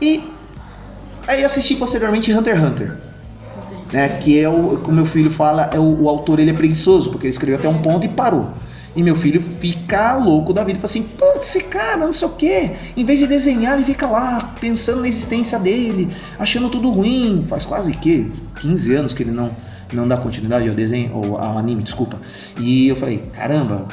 E 0.00 0.22
aí 1.26 1.42
assisti 1.42 1.74
posteriormente 1.74 2.30
Hunter 2.32 2.54
x 2.54 2.64
Hunter 2.64 3.10
né? 3.92 4.08
Que 4.08 4.38
é 4.38 4.48
o, 4.48 4.78
como 4.78 4.96
meu 4.96 5.04
filho 5.04 5.30
fala, 5.30 5.70
é 5.72 5.78
o, 5.78 6.02
o 6.02 6.08
autor 6.08 6.38
ele 6.38 6.50
é 6.50 6.54
preguiçoso, 6.54 7.10
porque 7.10 7.26
ele 7.26 7.32
escreveu 7.32 7.58
até 7.58 7.68
um 7.68 7.80
ponto 7.80 8.04
e 8.04 8.08
parou. 8.08 8.50
E 8.94 9.02
meu 9.02 9.14
filho 9.14 9.40
fica 9.40 10.16
louco 10.16 10.52
da 10.52 10.64
vida, 10.64 10.78
fala 10.78 10.86
assim, 10.86 11.02
putz, 11.02 11.54
esse 11.54 11.64
cara, 11.64 11.98
não 11.98 12.12
sei 12.12 12.26
o 12.26 12.32
quê. 12.32 12.70
Em 12.96 13.04
vez 13.04 13.20
de 13.20 13.26
desenhar, 13.26 13.74
ele 13.74 13.84
fica 13.84 14.06
lá 14.06 14.56
pensando 14.60 15.00
na 15.00 15.08
existência 15.08 15.58
dele, 15.60 16.08
achando 16.38 16.68
tudo 16.68 16.90
ruim. 16.90 17.44
Faz 17.48 17.64
quase 17.64 17.92
que 17.96 18.30
15 18.60 18.94
anos 18.94 19.14
que 19.14 19.22
ele 19.22 19.30
não, 19.30 19.56
não 19.92 20.08
dá 20.08 20.16
continuidade 20.16 20.68
ao 20.68 20.74
desenho, 20.74 21.14
ou 21.14 21.38
ao 21.38 21.56
anime, 21.56 21.84
desculpa. 21.84 22.20
E 22.58 22.88
eu 22.88 22.96
falei, 22.96 23.18
caramba, 23.32 23.86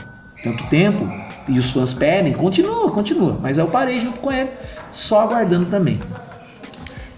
tanto 0.44 0.64
tempo, 0.66 1.08
e 1.48 1.60
os 1.60 1.70
fãs 1.70 1.94
pedem, 1.94 2.34
continua, 2.34 2.90
continua. 2.90 3.40
Mas 3.40 3.60
eu 3.60 3.68
parei 3.68 4.00
junto 4.00 4.20
com 4.20 4.32
ele, 4.32 4.50
só 4.92 5.22
aguardando 5.22 5.68
também. 5.68 6.00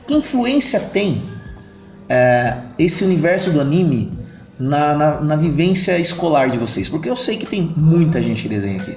Que 0.05 0.15
influência 0.15 0.81
tem 0.81 1.21
é, 2.09 2.57
esse 2.77 3.05
universo 3.05 3.51
do 3.51 3.61
anime 3.61 4.18
na, 4.59 4.95
na, 4.95 5.21
na 5.21 5.35
vivência 5.35 5.97
escolar 5.97 6.49
de 6.49 6.57
vocês? 6.57 6.89
Porque 6.89 7.09
eu 7.09 7.15
sei 7.15 7.37
que 7.37 7.45
tem 7.45 7.73
muita 7.77 8.21
gente 8.21 8.43
que 8.43 8.49
desenha 8.49 8.81
aqui. 8.81 8.95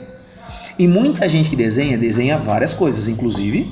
E 0.79 0.89
muita 0.89 1.29
gente 1.29 1.51
que 1.51 1.57
desenha, 1.57 1.97
desenha 1.97 2.37
várias 2.39 2.73
coisas, 2.75 3.07
inclusive 3.07 3.71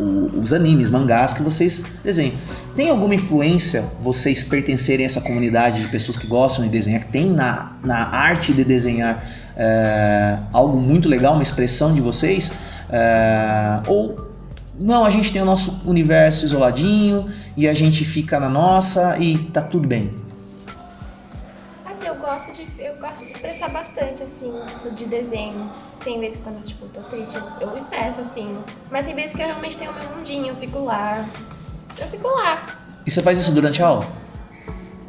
o- 0.00 0.38
os 0.38 0.52
animes, 0.52 0.88
mangás 0.88 1.34
que 1.34 1.42
vocês 1.42 1.84
desenham. 2.04 2.32
Tem 2.74 2.88
alguma 2.88 3.14
influência 3.14 3.82
vocês 4.00 4.42
pertencerem 4.42 5.04
a 5.04 5.06
essa 5.06 5.20
comunidade 5.20 5.82
de 5.82 5.88
pessoas 5.88 6.16
que 6.16 6.26
gostam 6.26 6.64
de 6.64 6.70
desenhar, 6.70 7.00
que 7.00 7.12
tem 7.12 7.26
na, 7.30 7.72
na 7.84 8.08
arte 8.08 8.52
de 8.52 8.64
desenhar 8.64 9.24
é, 9.56 10.38
algo 10.52 10.80
muito 10.80 11.08
legal, 11.08 11.34
uma 11.34 11.42
expressão 11.42 11.92
de 11.92 12.00
vocês? 12.00 12.52
É, 12.90 13.80
ou 13.86 14.16
não, 14.78 15.04
a 15.04 15.10
gente 15.10 15.32
tem 15.32 15.42
o 15.42 15.44
nosso 15.44 15.80
universo 15.84 16.44
isoladinho 16.44 17.26
e 17.56 17.66
a 17.66 17.74
gente 17.74 18.04
fica 18.04 18.38
na 18.38 18.48
nossa 18.48 19.18
e 19.18 19.36
tá 19.36 19.60
tudo 19.60 19.86
bem. 19.88 20.10
Eu 22.28 22.34
gosto 22.34 22.52
de, 22.52 22.66
eu 22.78 22.96
gosto 22.96 23.24
de 23.24 23.30
expressar 23.30 23.70
bastante, 23.70 24.22
assim, 24.22 24.52
de 24.94 25.06
desenho. 25.06 25.70
Tem 26.04 26.20
vezes 26.20 26.38
quando, 26.44 26.62
tipo, 26.62 26.86
tô 26.86 27.00
triste, 27.04 27.34
eu, 27.34 27.68
eu 27.68 27.74
expresso, 27.74 28.20
assim. 28.20 28.54
Mas 28.90 29.06
tem 29.06 29.14
vezes 29.14 29.34
que 29.34 29.40
eu 29.40 29.46
realmente 29.46 29.78
tenho 29.78 29.90
o 29.92 29.94
meu 29.94 30.10
mundinho, 30.10 30.48
eu 30.48 30.56
fico 30.56 30.80
lá. 30.80 31.26
Eu 31.98 32.06
fico 32.06 32.28
lá. 32.28 32.76
E 33.06 33.10
você 33.10 33.22
faz 33.22 33.38
isso 33.38 33.50
durante 33.52 33.82
a 33.82 33.86
aula? 33.86 34.06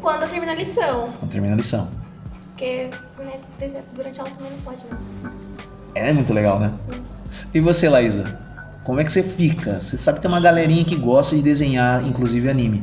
Quando 0.02 0.24
eu 0.24 0.30
termino 0.30 0.50
a 0.50 0.56
lição. 0.56 1.10
Quando 1.20 1.30
termina 1.30 1.56
a 1.56 1.58
lição. 1.58 1.90
Porque 2.52 2.90
né, 3.18 3.34
durante 3.94 4.22
a 4.22 4.24
aula 4.24 4.34
também 4.34 4.52
não 4.54 4.60
pode, 4.60 4.86
não. 4.86 5.32
É 5.96 6.14
muito 6.14 6.34
legal, 6.34 6.58
né? 6.58 6.74
E 7.54 7.60
você, 7.60 7.90
Laísa? 7.90 8.40
Como 8.86 9.02
é 9.02 9.04
que 9.04 9.12
você 9.12 9.24
fica? 9.24 9.82
Você 9.82 9.98
sabe 9.98 10.20
que 10.20 10.22
tem 10.22 10.32
uma 10.32 10.40
galerinha 10.40 10.86
que 10.86 10.96
gosta 10.96 11.36
de 11.36 11.42
desenhar, 11.42 12.02
inclusive 12.08 12.50
anime. 12.50 12.82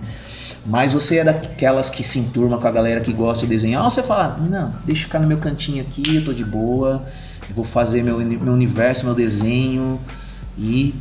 Mas 0.69 0.93
você 0.93 1.19
é 1.19 1.25
daquelas 1.25 1.89
que 1.89 2.03
se 2.03 2.19
enturma 2.19 2.59
com 2.59 2.67
a 2.67 2.71
galera 2.73 3.01
que 3.01 3.13
gosta 3.13 3.47
de 3.47 3.53
desenhar, 3.53 3.85
ou 3.85 3.91
você 3.91 4.03
fala, 4.03 4.37
não, 4.39 4.75
deixa 4.85 5.03
eu 5.03 5.07
ficar 5.07 5.21
no 5.21 5.27
meu 5.27 5.39
cantinho 5.39 5.81
aqui, 5.83 6.17
eu 6.17 6.25
tô 6.25 6.33
de 6.33 6.45
boa, 6.45 7.05
eu 7.49 7.55
vou 7.55 7.65
fazer 7.65 8.03
meu, 8.03 8.19
meu 8.19 8.53
universo, 8.53 9.05
meu 9.05 9.15
desenho 9.15 10.01
e 10.59 10.93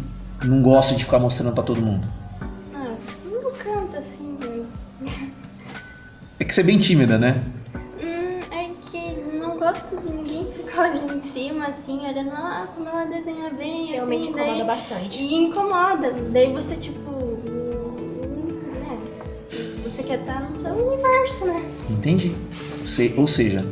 não 0.43 0.61
gosto 0.61 0.95
de 0.95 1.03
ficar 1.03 1.17
mostrando 1.17 1.53
pra 1.53 1.63
todo 1.63 1.81
mundo. 1.81 2.05
Ah, 2.75 2.93
no 3.25 3.51
canto 3.53 3.97
assim. 3.97 4.37
né? 4.39 4.65
É 6.39 6.43
que 6.43 6.53
você 6.53 6.61
é 6.61 6.63
bem 6.63 6.77
tímida, 6.77 7.17
né? 7.17 7.39
Hum, 7.99 8.41
é 8.51 8.69
que 8.81 9.35
não 9.37 9.57
gosto 9.57 9.97
de 9.97 10.13
ninguém 10.13 10.45
ficar 10.55 10.91
ali 10.91 11.11
em 11.15 11.19
cima, 11.19 11.65
assim, 11.67 12.01
olhando, 12.07 12.29
ah, 12.33 12.67
como 12.75 12.87
ela 12.87 13.05
desenha 13.05 13.49
bem, 13.49 13.87
Realmente 13.87 14.21
assim, 14.21 14.29
incomoda 14.29 14.53
daí- 14.53 14.63
bastante. 14.67 15.17
E 15.17 15.33
incomoda. 15.35 16.11
Daí 16.31 16.53
você, 16.53 16.75
tipo? 16.75 17.05
Você 19.95 20.03
quer 20.03 20.19
estar 20.19 20.41
no 20.51 20.59
seu 20.59 20.71
universo, 20.73 21.45
né? 21.45 21.63
Entendi. 21.89 22.35
Você- 22.83 23.13
ou 23.15 23.25
seja, 23.25 23.65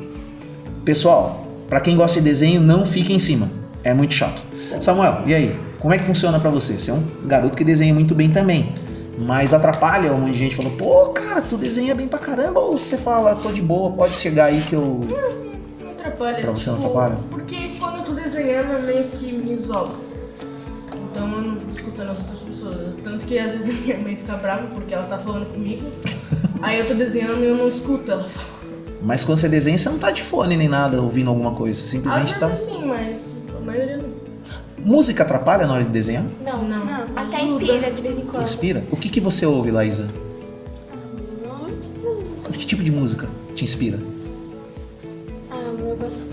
pessoal, 0.85 1.45
pra 1.67 1.81
quem 1.81 1.97
gosta 1.97 2.19
de 2.19 2.25
desenho, 2.25 2.61
não 2.61 2.85
fique 2.85 3.11
em 3.11 3.19
cima. 3.19 3.49
É 3.83 3.93
muito 3.93 4.13
chato. 4.13 4.41
Samuel, 4.79 5.23
e 5.25 5.33
aí? 5.33 5.59
Como 5.79 5.93
é 5.93 5.97
que 5.97 6.05
funciona 6.05 6.39
pra 6.39 6.49
você? 6.49 6.73
Você 6.79 6.91
é 6.91 6.93
um 6.93 7.03
garoto 7.25 7.57
que 7.57 7.63
desenha 7.65 7.93
muito 7.93 8.15
bem 8.15 8.29
também. 8.29 8.73
Mas 9.17 9.53
atrapalha 9.53 10.13
um 10.13 10.19
monte 10.19 10.31
de 10.31 10.39
gente 10.39 10.55
falando, 10.55 10.77
pô, 10.77 11.09
cara, 11.09 11.41
tu 11.41 11.57
desenha 11.57 11.93
bem 11.93 12.07
pra 12.07 12.17
caramba. 12.19 12.59
Ou 12.61 12.77
você 12.77 12.97
fala, 12.97 13.35
tô 13.35 13.51
de 13.51 13.61
boa, 13.61 13.91
pode 13.91 14.15
chegar 14.15 14.45
aí 14.45 14.61
que 14.61 14.73
eu. 14.73 15.01
Não 15.83 15.89
atrapalha. 15.91 16.37
Pra 16.39 16.51
você 16.51 16.69
não 16.69 16.77
tipo, 16.77 16.89
atrapalha? 16.89 17.17
Porque 17.29 17.71
quando 17.77 17.97
eu 17.97 18.03
tô 18.03 18.11
desenhando, 18.13 18.71
eu 18.71 18.81
meio 18.83 19.03
que 19.09 19.31
me 19.33 19.53
isolo. 19.53 19.91
Escutando 21.83 22.09
as 22.11 22.17
outras 22.19 22.39
pessoas. 22.39 22.95
Tanto 23.03 23.25
que 23.25 23.37
às 23.37 23.51
vezes 23.51 23.81
minha 23.81 23.97
mãe 23.97 24.15
fica 24.15 24.37
brava 24.37 24.67
porque 24.67 24.93
ela 24.93 25.05
tá 25.05 25.17
falando 25.17 25.51
comigo. 25.51 25.83
Aí 26.61 26.79
eu 26.79 26.87
tô 26.87 26.93
desenhando 26.93 27.41
e 27.43 27.47
eu 27.47 27.57
não 27.57 27.67
escuto 27.67 28.09
ela 28.11 28.23
falar. 28.23 28.53
Mas 29.01 29.23
quando 29.25 29.37
você 29.39 29.49
desenha, 29.49 29.77
você 29.77 29.89
não 29.89 29.99
tá 29.99 30.11
de 30.11 30.21
fone 30.21 30.55
nem 30.55 30.69
nada 30.69 31.01
ouvindo 31.01 31.29
alguma 31.29 31.51
coisa. 31.51 31.77
Às 31.77 31.85
simplesmente 31.89 32.37
vezes 32.37 32.39
tá. 32.39 32.55
sim, 32.55 32.85
mas 32.85 33.35
a 33.55 33.59
maioria 33.59 33.97
não. 33.97 34.23
Música 34.77 35.23
atrapalha 35.23 35.65
na 35.67 35.73
hora 35.73 35.83
de 35.83 35.89
desenhar? 35.89 36.23
Não, 36.43 36.63
Não. 36.63 36.83
Até 37.15 37.37
Ajuda. 37.37 37.63
inspira 37.63 37.91
de 37.91 38.01
vez 38.01 38.17
em 38.17 38.21
quando. 38.25 38.43
Inspira? 38.43 38.83
O 38.91 38.97
que, 38.97 39.09
que 39.09 39.19
você 39.21 39.45
ouve, 39.45 39.71
Laísa? 39.71 40.07
Que 42.51 42.67
tipo 42.67 42.83
de 42.83 42.91
música 42.91 43.27
te 43.55 43.63
inspira? 43.65 43.99
Ah, 45.51 45.55
eu 45.57 45.97
gosto. 45.97 46.23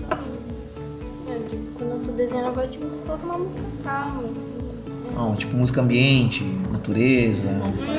É, 1.27 1.37
de- 1.39 1.57
quando 1.77 1.91
eu 1.91 1.99
tô 2.05 2.11
desenhando, 2.11 2.47
eu 2.47 2.53
gosto 2.53 2.71
de 2.71 2.77
colocar 2.77 3.25
uma 3.25 3.37
música 3.39 3.61
calma. 3.83 4.23
Assim. 4.23 4.60
Não, 5.15 5.35
tipo 5.35 5.55
música 5.55 5.81
ambiente, 5.81 6.43
natureza, 6.71 7.51
lo-fi. 7.51 7.91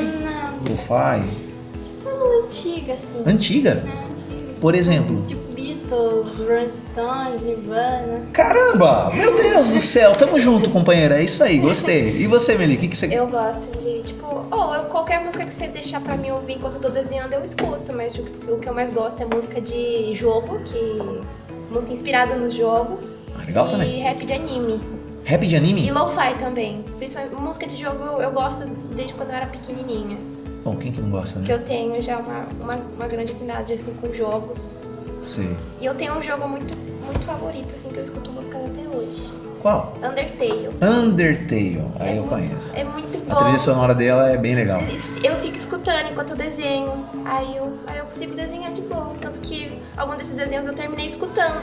tipo 1.84 2.44
antiga, 2.44 2.94
assim. 2.94 3.22
Antiga? 3.26 3.70
É, 3.70 4.10
antiga. 4.10 4.52
Por 4.60 4.74
exemplo. 4.74 5.22
Tipo 5.26 5.52
Beatles, 5.52 6.38
Rolling 6.38 6.68
Stones, 6.70 7.42
Nirvana. 7.42 8.22
Caramba! 8.32 9.10
Meu 9.14 9.34
Deus 9.36 9.70
do 9.70 9.80
céu, 9.80 10.12
tamo 10.12 10.38
junto, 10.40 10.70
companheira. 10.70 11.18
É 11.20 11.24
isso 11.24 11.42
aí, 11.44 11.58
gostei. 11.58 12.16
E 12.22 12.26
você, 12.26 12.56
Meli, 12.56 12.74
o 12.76 12.78
que, 12.78 12.88
que 12.88 12.96
você. 12.96 13.06
Eu 13.06 13.26
gosto 13.28 13.78
de, 13.82 14.02
tipo, 14.02 14.26
ou 14.50 14.74
eu- 14.74 14.84
qualquer 14.84 15.22
música 15.22 15.44
que 15.44 15.52
você 15.52 15.66
deixar 15.68 16.00
pra 16.00 16.16
mim 16.16 16.30
ouvir 16.30 16.54
enquanto 16.54 16.74
eu 16.74 16.80
tô 16.80 16.88
desenhando, 16.88 17.32
eu 17.34 17.44
escuto. 17.44 17.92
Mas 17.94 18.12
tipo, 18.14 18.52
o 18.52 18.58
que 18.58 18.68
eu 18.68 18.74
mais 18.74 18.90
gosto 18.90 19.22
é 19.22 19.26
música 19.26 19.60
de 19.60 20.14
jogo, 20.14 20.60
que. 20.64 21.32
Música 21.70 21.92
inspirada 21.94 22.36
nos 22.36 22.52
jogos. 22.54 23.02
Ah, 23.34 23.44
legal 23.46 23.66
e 23.66 23.70
também. 23.70 24.00
rap 24.02 24.24
de 24.26 24.32
anime. 24.34 24.78
Rap 25.24 25.46
de 25.46 25.54
E 25.54 25.56
anime? 25.58 25.90
lo-fi 25.90 26.34
também. 26.38 26.84
Principalmente 26.98 27.34
música 27.36 27.66
de 27.66 27.76
jogo 27.80 28.04
eu, 28.20 28.30
gosto 28.32 28.66
desde 28.94 29.14
quando 29.14 29.30
eu 29.30 29.36
era 29.36 29.46
pequenininha. 29.46 30.18
Bom, 30.64 30.76
quem 30.76 30.92
que 30.92 31.00
não 31.00 31.10
gosta, 31.10 31.40
Que 31.40 31.48
né? 31.48 31.54
eu 31.54 31.64
tenho 31.64 32.00
já 32.02 32.18
uma, 32.18 32.46
uma, 32.60 32.74
uma 32.96 33.06
grande 33.08 33.32
afinidade 33.32 33.72
assim 33.72 33.92
com 34.00 34.12
jogos. 34.12 34.82
Sei. 35.20 35.56
E 35.80 35.86
eu 35.86 35.94
tenho 35.94 36.14
um 36.14 36.22
jogo 36.22 36.48
muito, 36.48 36.76
muito 37.04 37.20
favorito, 37.20 37.72
assim, 37.74 37.88
que 37.90 37.98
eu 37.98 38.04
escuto 38.04 38.30
músicas 38.32 38.64
até 38.66 38.80
hoje. 38.96 39.30
Qual? 39.60 39.94
Undertale. 40.02 40.70
Undertale. 40.82 41.84
Aí 42.00 42.08
É 42.08 42.18
eu 42.18 42.24
muito- 42.24 42.28
conheço. 42.30 42.76
É 42.76 42.82
muito 42.84 43.18
bom. 43.28 43.32
A 43.32 43.42
trilha 43.44 43.58
sonora 43.60 43.94
dela 43.94 44.28
é 44.30 44.36
bem 44.36 44.56
legal. 44.56 44.80
Eu 45.22 45.36
fico 45.36 45.56
escutando 45.56 46.10
enquanto 46.10 46.30
eu 46.30 46.36
desenho. 46.36 47.04
Aí 47.24 47.56
eu, 47.56 47.72
aí 47.86 47.98
eu 47.98 48.04
consigo 48.06 48.34
desenhar 48.34 48.72
de 48.72 48.80
boa. 48.82 49.14
Tanto 49.20 49.40
que 49.40 49.78
algum 49.96 50.16
desses 50.16 50.34
desenhos 50.36 50.66
eu 50.66 50.74
terminei 50.74 51.06
escutando. 51.06 51.62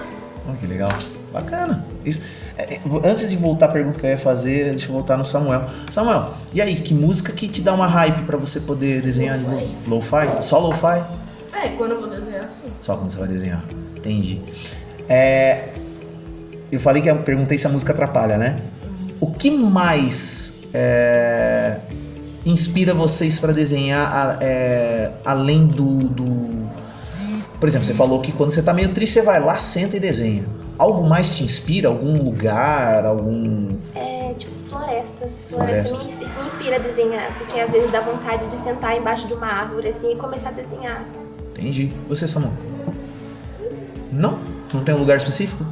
Oh, 0.49 0.55
que 0.55 0.65
legal. 0.65 0.89
Bacana. 1.33 1.85
Isso. 2.09 2.19
É, 2.57 2.75
é, 2.75 2.79
antes 3.05 3.29
de 3.29 3.35
voltar 3.37 3.67
à 3.67 3.69
pergunta 3.69 3.99
que 3.99 4.05
eu 4.05 4.09
ia 4.09 4.17
fazer, 4.17 4.71
deixa 4.71 4.87
eu 4.87 4.93
voltar 4.93 5.17
no 5.17 5.23
Samuel. 5.25 5.63
Samuel, 5.89 6.33
e 6.53 6.61
aí, 6.61 6.75
que 6.81 6.93
música 6.93 7.31
que 7.31 7.47
te 7.47 7.61
dá 7.61 7.73
uma 7.73 7.87
hype 7.87 8.23
pra 8.23 8.37
você 8.37 8.59
poder 8.61 9.01
desenhar? 9.01 9.37
Lo-fi? 9.87 10.27
Só 10.41 10.59
lo-fi? 10.59 11.03
É, 11.53 11.69
quando 11.77 11.91
eu 11.91 12.01
vou 12.01 12.09
desenhar 12.09 12.45
assim. 12.45 12.67
Só 12.79 12.95
quando 12.97 13.09
você 13.09 13.19
vai 13.19 13.27
desenhar. 13.27 13.63
Entendi. 13.95 14.41
É, 15.07 15.69
eu 16.71 16.79
falei 16.79 17.01
que 17.01 17.09
eu 17.09 17.15
perguntei 17.17 17.57
se 17.57 17.65
a 17.67 17.69
música 17.69 17.91
atrapalha, 17.93 18.37
né? 18.37 18.61
O 19.19 19.31
que 19.31 19.49
mais 19.51 20.61
é, 20.73 21.77
inspira 22.45 22.93
vocês 22.93 23.39
pra 23.39 23.51
desenhar 23.51 24.37
é, 24.41 25.11
além 25.25 25.65
do, 25.67 26.07
do- 26.09 26.68
Por 27.59 27.67
exemplo, 27.67 27.85
você 27.85 27.93
falou 27.93 28.21
que 28.21 28.31
quando 28.31 28.51
você 28.51 28.61
tá 28.63 28.73
meio 28.73 28.89
triste, 28.89 29.13
você 29.13 29.21
vai 29.21 29.39
lá, 29.39 29.57
senta 29.57 29.97
e 29.97 29.99
desenha. 29.99 30.45
Algo 30.77 31.03
mais 31.03 31.35
te 31.35 31.43
inspira? 31.43 31.89
Algum 31.89 32.23
lugar? 32.23 33.05
Algum. 33.05 33.67
É 33.93 34.33
tipo 34.37 34.55
florestas. 34.69 35.43
Floresta 35.49 35.97
Florestas. 35.97 36.29
me, 36.35 36.41
me 36.41 36.47
inspira 36.47 36.77
a 36.77 36.79
desenhar. 36.79 37.37
Porque 37.37 37.59
às 37.59 37.69
vezes 37.69 37.91
dá 37.91 37.99
vontade 37.99 38.47
de 38.47 38.57
sentar 38.57 38.95
embaixo 38.95 39.27
de 39.27 39.33
uma 39.33 39.47
árvore 39.47 39.89
assim 39.89 40.13
e 40.13 40.15
começar 40.15 40.49
a 40.49 40.51
desenhar. 40.53 41.03
Entendi. 41.51 41.91
Você, 42.07 42.27
Samuel? 42.27 42.53
Não? 44.09 44.39
Não 44.73 44.83
tem 44.83 44.95
um 44.95 44.99
lugar 44.99 45.17
específico? 45.17 45.65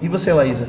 E 0.00 0.08
você, 0.08 0.32
Laísa? 0.32 0.68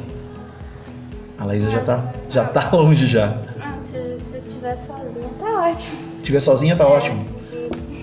A 1.38 1.45
Laísa 1.45 1.69
já 1.69 1.81
tá, 1.81 2.13
já 2.29 2.45
tá 2.45 2.69
longe 2.75 3.05
já. 3.05 3.38
Ah, 3.62 3.75
se, 3.79 3.91
se 3.91 4.34
eu 4.34 4.41
estiver 4.48 4.75
sozinha, 4.75 5.29
tá 5.39 5.45
ótimo. 5.45 5.98
Se 5.98 6.17
estiver 6.19 6.39
sozinha, 6.39 6.75
tá 6.75 6.88
ótimo. 6.88 7.24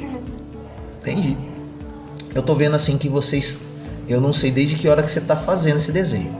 Entendi. 1.01 1.37
Eu 2.35 2.43
tô 2.43 2.55
vendo 2.55 2.75
assim 2.75 2.97
que 2.99 3.09
vocês. 3.09 3.59
Eu 4.09 4.21
não 4.21 4.33
sei 4.33 4.51
desde 4.51 4.77
que 4.77 4.89
hora 4.89 5.03
que 5.03 5.11
você 5.11 5.21
tá 5.21 5.37
fazendo 5.37 5.77
esse 5.79 5.93
desenho. 5.93 6.35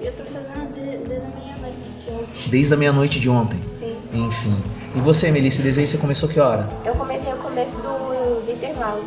Eu 0.00 0.12
tô 0.12 0.24
fazendo 0.24 0.72
de- 0.72 1.08
desde 1.08 1.16
a 1.16 1.20
meia-noite 1.20 1.90
de 1.98 2.10
ontem. 2.10 2.50
Desde 2.50 2.74
a 2.74 2.76
meia-noite 2.76 3.20
de 3.20 3.28
ontem. 3.28 3.60
Sim. 3.78 3.96
Enfim. 4.14 4.56
E 4.94 5.00
você, 5.00 5.30
Melissa, 5.30 5.56
esse 5.58 5.62
desenho 5.62 5.88
você 5.88 5.98
começou 5.98 6.28
que 6.28 6.38
hora? 6.40 6.68
Eu 6.84 6.94
comecei 6.94 7.32
o 7.32 7.36
começo 7.36 7.76
do, 7.78 8.44
do 8.44 8.50
intervalo 8.52 9.02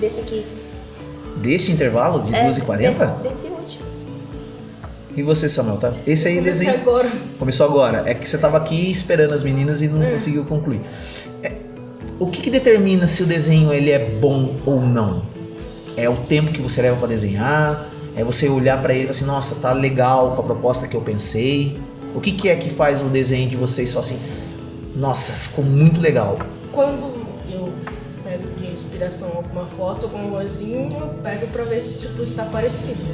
desse 0.00 0.20
aqui. 0.20 0.44
Desse 1.36 1.70
intervalo 1.72 2.22
de 2.22 2.34
É, 2.34 2.48
2h40? 2.48 2.76
Desse, 3.22 3.34
desse 3.34 3.46
último. 3.52 3.86
E 5.16 5.22
você, 5.22 5.48
Samuel, 5.48 5.78
tá? 5.78 5.92
Esse 6.06 6.28
aí 6.28 6.36
Comecei 6.36 6.66
desenho. 6.66 6.80
agora. 6.82 7.10
Começou 7.38 7.66
agora. 7.66 8.02
É 8.06 8.14
que 8.14 8.26
você 8.28 8.36
tava 8.38 8.56
aqui 8.58 8.90
esperando 8.90 9.32
as 9.32 9.42
meninas 9.42 9.80
e 9.82 9.88
não 9.88 10.04
conseguiu 10.10 10.44
concluir. 10.44 10.80
É, 11.42 11.52
o 12.18 12.26
que, 12.26 12.40
que 12.42 12.50
determina 12.50 13.06
se 13.08 13.22
o 13.22 13.26
desenho 13.26 13.72
ele 13.72 13.90
é 13.90 13.98
bom 13.98 14.54
ou 14.66 14.80
não? 14.80 15.22
É 15.96 16.08
o 16.08 16.16
tempo 16.16 16.52
que 16.52 16.60
você 16.60 16.82
leva 16.82 16.96
pra 16.96 17.08
desenhar? 17.08 17.88
É 18.14 18.22
você 18.22 18.48
olhar 18.48 18.80
pra 18.80 18.92
ele 18.92 19.04
e 19.04 19.06
falar 19.06 19.16
assim, 19.16 19.24
nossa, 19.24 19.54
tá 19.56 19.72
legal 19.72 20.32
com 20.32 20.42
a 20.42 20.44
proposta 20.44 20.86
que 20.86 20.96
eu 20.96 21.00
pensei? 21.00 21.80
O 22.14 22.20
que, 22.20 22.32
que 22.32 22.48
é 22.48 22.56
que 22.56 22.70
faz 22.70 23.00
o 23.00 23.06
desenho 23.06 23.48
de 23.48 23.56
vocês 23.56 23.92
falar 23.92 24.04
assim, 24.04 24.20
nossa, 24.94 25.32
ficou 25.32 25.64
muito 25.64 26.00
legal? 26.00 26.38
Quando 26.72 27.14
eu 27.50 27.72
pego 28.24 28.48
de 28.56 28.66
inspiração 28.66 29.28
alguma 29.34 29.64
foto, 29.64 30.04
alguma 30.04 30.30
coisinha, 30.30 30.96
eu 30.98 31.08
pego 31.22 31.46
pra 31.48 31.64
ver 31.64 31.82
se 31.82 32.06
tipo, 32.06 32.22
está 32.22 32.44
parecido. 32.44 33.04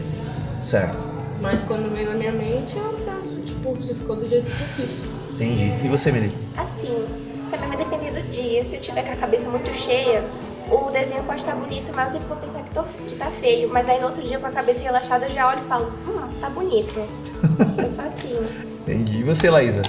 Certo. 0.61 1.09
Mas 1.41 1.63
quando 1.63 1.93
vem 1.93 2.05
na 2.05 2.15
minha 2.15 2.33
mente, 2.33 2.77
eu 2.77 3.01
faço, 3.05 3.35
tipo, 3.45 3.77
se 3.83 3.95
ficou 3.95 4.15
do 4.15 4.29
jeito 4.29 4.51
que 4.51 4.81
eu 4.81 4.87
quis. 4.87 5.03
Entendi. 5.35 5.73
E 5.85 5.89
você, 5.89 6.13
Melissa? 6.13 6.37
Assim, 6.57 7.05
também 7.51 7.69
vai 7.69 7.77
depender 7.77 8.13
do 8.13 8.29
dia. 8.29 8.65
Se 8.65 8.77
eu 8.77 8.81
tiver 8.81 9.03
com 9.03 9.13
a 9.13 9.17
cabeça 9.17 9.49
muito 9.49 9.75
cheia, 9.75 10.23
o 10.73 10.91
desenho 10.91 11.23
pode 11.25 11.41
estar 11.41 11.55
bonito, 11.55 11.93
mas 11.95 12.15
eu 12.15 12.21
sempre 12.21 12.29
vou 12.29 12.37
pensar 12.39 12.63
que, 12.63 12.71
tô, 12.71 12.83
que 12.83 13.15
tá 13.15 13.31
feio. 13.31 13.69
Mas 13.69 13.89
aí 13.89 14.01
no 14.01 14.07
outro 14.07 14.23
dia, 14.23 14.39
com 14.39 14.47
a 14.47 14.51
cabeça 14.51 14.83
relaxada, 14.83 15.27
eu 15.27 15.31
já 15.31 15.49
olho 15.49 15.61
e 15.61 15.65
falo, 15.65 15.93
hum, 16.09 16.41
tá 16.41 16.49
bonito. 16.49 17.01
Eu 17.83 17.89
sou 17.89 18.05
assim. 18.05 18.35
Entendi. 18.83 19.19
E 19.19 19.23
você, 19.23 19.51
Laísa? 19.51 19.83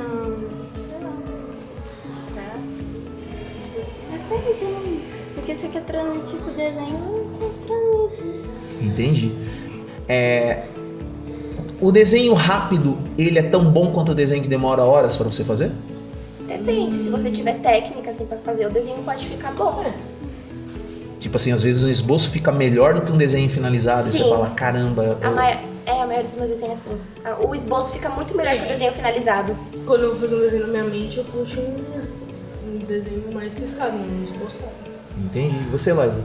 Hum. 0.00 0.48
Depende? 4.10 5.02
Porque 5.34 5.54
você 5.54 5.68
quer 5.68 5.82
trazer 5.82 6.20
tipo 6.20 6.50
desenho, 6.50 6.98
você 7.38 7.50
traz 7.66 8.82
Entendi. 8.82 9.32
É, 10.08 10.64
o 11.80 11.90
desenho 11.90 12.32
rápido, 12.34 12.96
ele 13.18 13.38
é 13.38 13.42
tão 13.42 13.64
bom 13.64 13.90
quanto 13.90 14.12
o 14.12 14.14
desenho 14.14 14.40
que 14.42 14.48
demora 14.48 14.84
horas 14.84 15.16
para 15.16 15.26
você 15.26 15.44
fazer? 15.44 15.72
Depende, 16.64 16.98
se 17.00 17.08
você 17.10 17.30
tiver 17.30 17.54
técnica 17.60 18.10
assim 18.10 18.24
pra 18.26 18.38
fazer, 18.38 18.66
o 18.66 18.70
desenho 18.70 19.02
pode 19.02 19.26
ficar 19.26 19.52
bom. 19.52 19.84
Tipo 21.18 21.36
assim, 21.36 21.52
às 21.52 21.62
vezes 21.62 21.82
um 21.84 21.88
esboço 21.88 22.30
fica 22.30 22.50
melhor 22.52 22.94
do 22.94 23.02
que 23.02 23.10
um 23.12 23.16
desenho 23.16 23.48
finalizado 23.48 24.08
e 24.08 24.12
você 24.12 24.24
fala, 24.24 24.50
caramba, 24.50 25.18
A 25.20 25.26
eu- 25.26 25.34
mai- 25.34 25.64
É, 25.84 26.00
a 26.00 26.06
maioria 26.06 26.28
dos 26.28 26.36
meus 26.36 26.48
desenhos 26.48 26.86
é 26.86 26.90
assim. 26.90 27.44
O 27.44 27.54
esboço 27.56 27.92
fica 27.94 28.08
muito 28.08 28.36
melhor 28.36 28.56
que 28.56 28.64
o 28.64 28.68
desenho 28.68 28.92
finalizado. 28.92 29.56
Quando 29.84 30.02
eu 30.04 30.10
vou 30.14 30.20
fazer 30.20 30.36
um 30.36 30.38
desenho 30.40 30.66
na 30.68 30.68
minha 30.68 30.84
mente, 30.84 31.18
eu 31.18 31.24
puxo 31.24 31.58
um, 31.60 32.76
um 32.76 32.78
desenho 32.86 33.32
mais 33.32 33.52
ciscado, 33.52 33.96
um 33.96 34.22
esboçado. 34.22 34.70
entendi. 35.18 35.56
E 35.56 35.70
você, 35.70 35.92
Liza? 35.92 36.20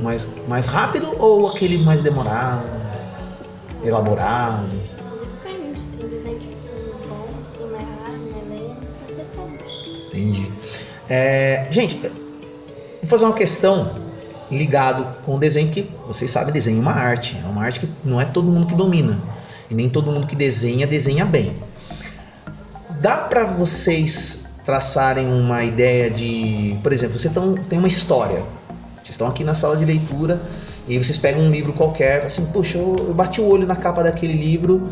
Mais, 0.00 0.28
mais 0.46 0.68
rápido 0.68 1.10
ou 1.18 1.48
aquele 1.48 1.78
mais 1.78 2.00
demorado, 2.00 2.64
elaborado? 3.84 4.70
Entendi. 10.14 10.50
É, 11.10 11.66
gente, 11.70 11.98
vou 11.98 13.08
fazer 13.08 13.24
uma 13.24 13.34
questão 13.34 13.90
ligado 14.50 15.06
com 15.24 15.34
o 15.34 15.38
desenho 15.38 15.68
que 15.70 15.90
vocês 16.06 16.30
sabem, 16.30 16.52
desenho 16.52 16.78
é 16.78 16.80
uma 16.80 16.92
arte. 16.92 17.36
É 17.42 17.48
uma 17.48 17.64
arte 17.64 17.80
que 17.80 17.88
não 18.04 18.20
é 18.20 18.24
todo 18.24 18.50
mundo 18.50 18.66
que 18.66 18.74
domina. 18.74 19.20
E 19.68 19.74
nem 19.74 19.88
todo 19.88 20.12
mundo 20.12 20.26
que 20.26 20.36
desenha, 20.36 20.86
desenha 20.86 21.24
bem. 21.24 21.56
Dá 23.00 23.16
pra 23.16 23.44
vocês 23.44 24.54
traçarem 24.64 25.26
uma 25.26 25.64
ideia 25.64 26.08
de, 26.08 26.78
por 26.82 26.92
exemplo, 26.92 27.18
você 27.18 27.28
tão, 27.28 27.54
tem 27.54 27.78
uma 27.78 27.88
história. 27.88 28.42
Vocês 28.96 29.10
estão 29.10 29.26
aqui 29.26 29.42
na 29.44 29.52
sala 29.52 29.76
de 29.76 29.84
leitura 29.84 30.40
e 30.86 30.96
vocês 30.96 31.18
pegam 31.18 31.42
um 31.42 31.50
livro 31.50 31.72
qualquer, 31.72 32.24
assim, 32.24 32.46
puxa, 32.46 32.78
eu, 32.78 32.96
eu 32.98 33.14
bati 33.14 33.40
o 33.40 33.44
olho 33.44 33.66
na 33.66 33.76
capa 33.76 34.02
daquele 34.02 34.32
livro, 34.34 34.88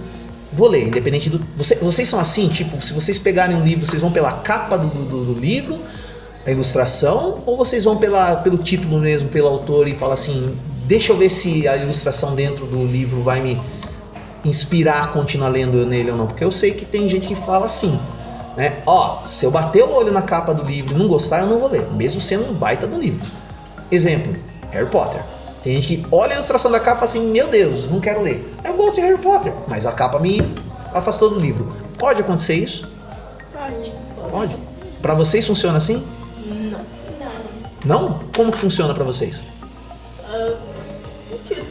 vou 0.53 0.69
ler, 0.69 0.87
independente 0.89 1.29
do. 1.31 1.41
Você- 1.57 1.77
vocês 1.77 2.09
são 2.09 2.19
assim, 2.21 2.49
tipo, 2.49 2.81
se 2.81 2.93
vocês 2.93 3.19
pegarem 3.19 3.57
um 3.57 3.65
livro, 3.65 3.87
vocês 3.87 4.03
vão 4.03 4.11
pela 4.13 4.33
capa 4.33 4.77
do, 4.77 4.87
do- 4.89 5.25
do 5.35 5.41
livro, 5.41 5.79
a 6.47 6.51
ilustração, 6.51 7.41
ou 7.47 7.57
vocês 7.57 7.85
vão 7.85 7.97
pela, 7.97 8.37
pelo 8.37 8.59
título 8.59 8.99
mesmo, 8.99 9.29
pelo 9.29 9.49
autor 9.49 9.87
e 9.89 9.95
falam 9.95 10.15
assim, 10.15 10.57
deixa 10.87 11.13
eu 11.13 11.17
ver 11.17 11.29
se 11.31 11.67
a 11.69 11.77
ilustração 11.77 12.35
dentro 12.35 12.67
do 12.67 12.85
livro 12.85 13.23
vai 13.23 13.41
me 13.41 13.61
inspirar 14.45 15.05
a 15.05 15.07
continuar 15.09 15.49
lendo 15.49 15.85
nele 15.87 16.11
ou 16.11 16.17
não, 16.17 16.27
porque 16.27 16.43
eu 16.45 16.51
sei 16.51 16.73
que 16.73 16.85
tem 16.85 17.09
gente 17.09 17.27
que 17.29 17.35
fala 17.37 17.67
assim, 17.67 17.97
né? 18.57 18.79
Ó, 18.85 19.23
se 19.23 19.45
eu 19.47 19.51
bater 19.51 19.85
o 19.85 19.91
olho 19.93 20.11
na 20.13 20.23
capa 20.23 20.53
do 20.53 20.65
livro 20.65 20.95
e 20.95 20.99
não 20.99 21.07
gostar, 21.07 21.41
eu 21.41 21.47
não 21.47 21.59
vou 21.59 21.71
ler, 21.71 21.87
mesmo 21.93 22.21
sendo 22.21 22.51
um 22.51 22.55
baita 22.55 22.87
do 22.87 22.99
livro. 22.99 23.25
Exemplo, 23.91 24.35
Harry 24.73 24.89
Potter. 24.91 25.23
Tem 25.63 25.81
gente 25.81 26.03
que 26.03 26.07
olha 26.11 26.33
a 26.33 26.35
ilustração 26.35 26.71
da 26.71 26.81
capa 26.81 26.97
e 26.97 27.01
fala 27.01 27.05
assim, 27.05 27.31
meu 27.31 27.47
Deus, 27.49 27.89
não 27.89 28.01
quero 28.01 28.21
ler. 28.21 28.53
Eu 28.65 28.75
gosto 28.75 28.97
de 28.97 29.03
Harry 29.03 29.19
Potter, 29.19 29.53
mas 29.69 29.87
a 29.87 29.93
capa 29.93 30.19
me 30.19 30.41
afastou 30.93 31.31
do 31.31 31.39
livro. 31.39 31.73
Pode 31.97 32.21
acontecer 32.21 32.55
isso? 32.55 32.89
Pode. 33.53 33.93
Pode. 34.31 34.57
Pra 35.01 35.15
vocês 35.15 35.47
funciona 35.47 35.79
assim? 35.79 36.05
Não. 36.45 36.81
Não? 37.85 38.21
Como 38.35 38.51
que 38.51 38.59
funciona 38.59 38.93
pra 38.93 39.05
vocês? 39.05 39.45
Ah, 40.25 40.55
o 41.31 41.39
título. 41.47 41.67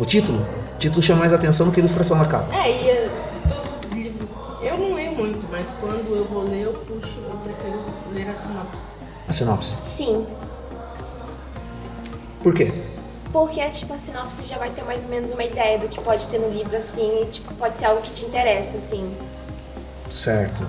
O 0.00 0.04
título? 0.06 0.46
O 0.74 0.78
título 0.78 1.02
chama 1.02 1.20
mais 1.20 1.34
atenção 1.34 1.66
do 1.66 1.72
que 1.72 1.80
a 1.80 1.82
ilustração 1.82 2.18
da 2.18 2.24
capa. 2.24 2.54
É, 2.56 2.70
e 2.70 2.88
é, 2.88 3.10
todo 3.46 3.94
livro. 3.94 4.26
Eu 4.62 4.78
não 4.78 4.94
leio 4.94 5.12
muito, 5.12 5.46
mas 5.50 5.74
quando 5.78 6.16
eu 6.16 6.24
vou 6.24 6.44
ler, 6.44 6.62
eu 6.62 6.72
puxo, 6.72 7.18
eu 7.18 7.36
prefiro 7.44 7.84
ler 8.14 8.30
a 8.30 8.34
sinopse. 8.34 8.92
A 9.28 9.32
sinopse. 9.32 9.74
Sim. 9.84 10.26
Por 12.42 12.54
quê? 12.54 12.72
Porque, 13.32 13.60
tipo, 13.70 13.94
a 13.94 13.98
sinopse 13.98 14.44
já 14.46 14.58
vai 14.58 14.70
ter 14.70 14.84
mais 14.84 15.04
ou 15.04 15.08
menos 15.08 15.30
uma 15.30 15.42
ideia 15.42 15.78
do 15.78 15.88
que 15.88 15.98
pode 16.00 16.26
ter 16.28 16.38
no 16.38 16.48
livro, 16.50 16.76
assim, 16.76 17.22
e, 17.22 17.26
tipo, 17.26 17.52
pode 17.54 17.78
ser 17.78 17.86
algo 17.86 18.02
que 18.02 18.12
te 18.12 18.26
interessa, 18.26 18.76
assim. 18.76 19.10
Certo. 20.10 20.66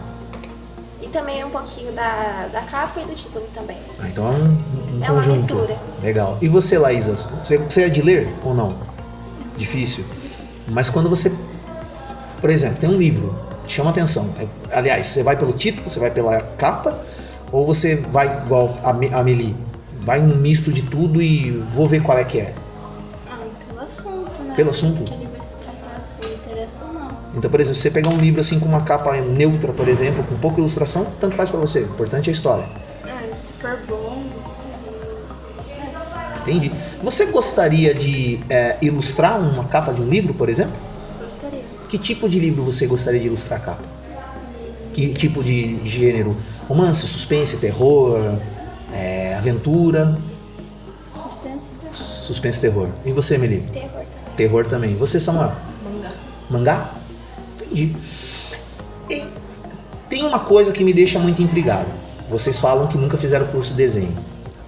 E 1.02 1.08
também 1.10 1.44
um 1.44 1.50
pouquinho 1.50 1.92
da, 1.92 2.48
da 2.52 2.62
capa 2.62 3.02
e 3.02 3.06
do 3.06 3.14
título 3.14 3.46
também. 3.54 3.78
Ah, 4.00 4.08
então 4.08 4.26
é 4.28 4.30
um, 4.32 4.98
um 5.00 5.04
É 5.04 5.12
uma 5.12 5.16
conjunto. 5.22 5.40
mistura. 5.56 5.78
Legal. 6.02 6.38
E 6.42 6.48
você, 6.48 6.78
Laísa? 6.78 7.14
Você, 7.42 7.58
você 7.58 7.84
é 7.84 7.90
de 7.90 8.02
ler 8.02 8.34
ou 8.46 8.54
não? 8.54 8.78
Difícil. 9.58 10.06
Mas 10.70 10.90
quando 10.90 11.10
você, 11.10 11.36
por 12.40 12.50
exemplo, 12.50 12.78
tem 12.80 12.90
um 12.90 12.98
livro, 12.98 13.38
chama 13.68 13.90
atenção. 13.90 14.34
É- 14.40 14.78
aliás, 14.78 15.08
você 15.08 15.22
vai 15.22 15.36
pelo 15.36 15.52
título, 15.52 15.90
você 15.90 16.00
vai 16.00 16.10
pela 16.10 16.40
capa, 16.58 16.98
ou 17.52 17.66
você 17.66 17.98
vai 17.98 18.28
igual 18.46 18.74
a 18.82 18.90
a 18.92 19.20
Amelie, 19.20 19.54
vai 20.04 20.20
um 20.20 20.36
misto 20.36 20.72
de 20.72 20.82
tudo 20.84 21.22
e 21.22 21.52
vou 21.52 21.88
ver 21.88 22.02
qual 22.02 22.18
é 22.18 22.24
que 22.24 22.40
é. 22.40 22.54
Ah, 23.30 23.40
pelo 23.68 23.80
assunto, 23.80 24.44
né? 24.44 24.54
Pelo 24.56 24.70
assunto? 24.70 25.04
Que 25.04 25.14
ele 25.14 25.28
vai 25.28 25.46
se 25.46 25.56
tratar, 25.56 26.04
se 26.04 26.28
me 26.28 26.36
interessa 26.36 26.86
ou 26.86 26.94
não. 26.94 27.12
Então, 27.36 27.50
por 27.50 27.60
exemplo, 27.60 27.76
se 27.76 27.82
você 27.82 27.92
pegar 27.92 28.10
um 28.10 28.18
livro 28.18 28.42
assim 28.42 28.60
com 28.60 28.68
uma 28.68 28.82
capa 28.82 29.14
neutra, 29.14 29.72
por 29.72 29.88
exemplo, 29.88 30.24
com 30.24 30.36
pouca 30.36 30.60
ilustração, 30.60 31.08
tanto 31.20 31.36
faz 31.36 31.50
pra 31.50 31.60
você. 31.60 31.80
O 31.80 31.86
importante 31.86 32.30
é 32.30 32.32
a 32.32 32.34
história. 32.34 32.66
Ah, 33.06 33.22
se 33.32 33.62
for 33.62 33.80
bom, 33.88 34.24
Entendi. 36.44 36.72
Você 37.02 37.28
gostaria 37.28 37.94
de 37.94 38.42
é, 38.50 38.78
ilustrar 38.82 39.40
uma 39.40 39.64
capa 39.64 39.94
de 39.94 40.02
um 40.02 40.10
livro, 40.10 40.34
por 40.34 40.50
exemplo? 40.50 40.76
gostaria. 41.20 41.64
Que 41.88 41.98
tipo 41.98 42.28
de 42.28 42.38
livro 42.38 42.64
você 42.64 42.86
gostaria 42.86 43.20
de 43.20 43.28
ilustrar 43.28 43.60
a 43.60 43.64
capa? 43.64 43.84
Que 44.94 45.14
tipo 45.14 45.42
de 45.42 45.80
gênero? 45.88 46.36
Romance, 46.68 47.08
suspense, 47.08 47.58
terror, 47.58 48.18
é, 48.18 48.40
aventura? 49.44 50.18
Suspense? 51.14 51.66
Suspense 51.92 52.58
e 52.60 52.62
terror. 52.62 52.88
E 53.06 53.12
você, 53.12 53.36
Emily? 53.36 53.62
Terror 53.72 53.90
também. 53.90 54.36
Terror 54.36 54.68
também. 54.68 54.96
Você, 54.96 55.20
Samuel? 55.20 55.52
Mangá. 55.84 56.12
Mangá? 56.50 56.90
Entendi. 57.62 57.96
E 59.10 59.28
tem 60.10 60.24
uma 60.26 60.40
coisa 60.40 60.72
que 60.72 60.84
me 60.84 60.94
deixa 60.94 61.20
muito 61.20 61.42
intrigado. 61.42 61.90
Vocês 62.30 62.60
falam 62.60 62.88
que 62.88 62.98
nunca 62.98 63.18
fizeram 63.18 63.46
curso 63.48 63.72
de 63.72 63.78
desenho. 63.78 64.16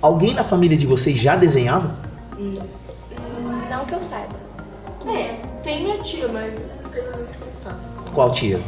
Alguém 0.02 0.34
na 0.34 0.44
família 0.44 0.78
de 0.78 0.86
vocês 0.86 1.18
já 1.18 1.36
desenhava? 1.36 1.96
Não 2.38 3.86
que 3.86 3.94
eu 3.94 4.02
saiba. 4.02 4.36
É, 5.08 5.40
tem 5.64 5.84
minha 5.84 5.98
tia, 6.00 6.28
mas 6.28 6.54
não 6.54 6.90
tenho 6.92 7.06
muito 7.06 7.40
contato. 7.40 8.12
Qual 8.14 8.32
tia? 8.32 8.60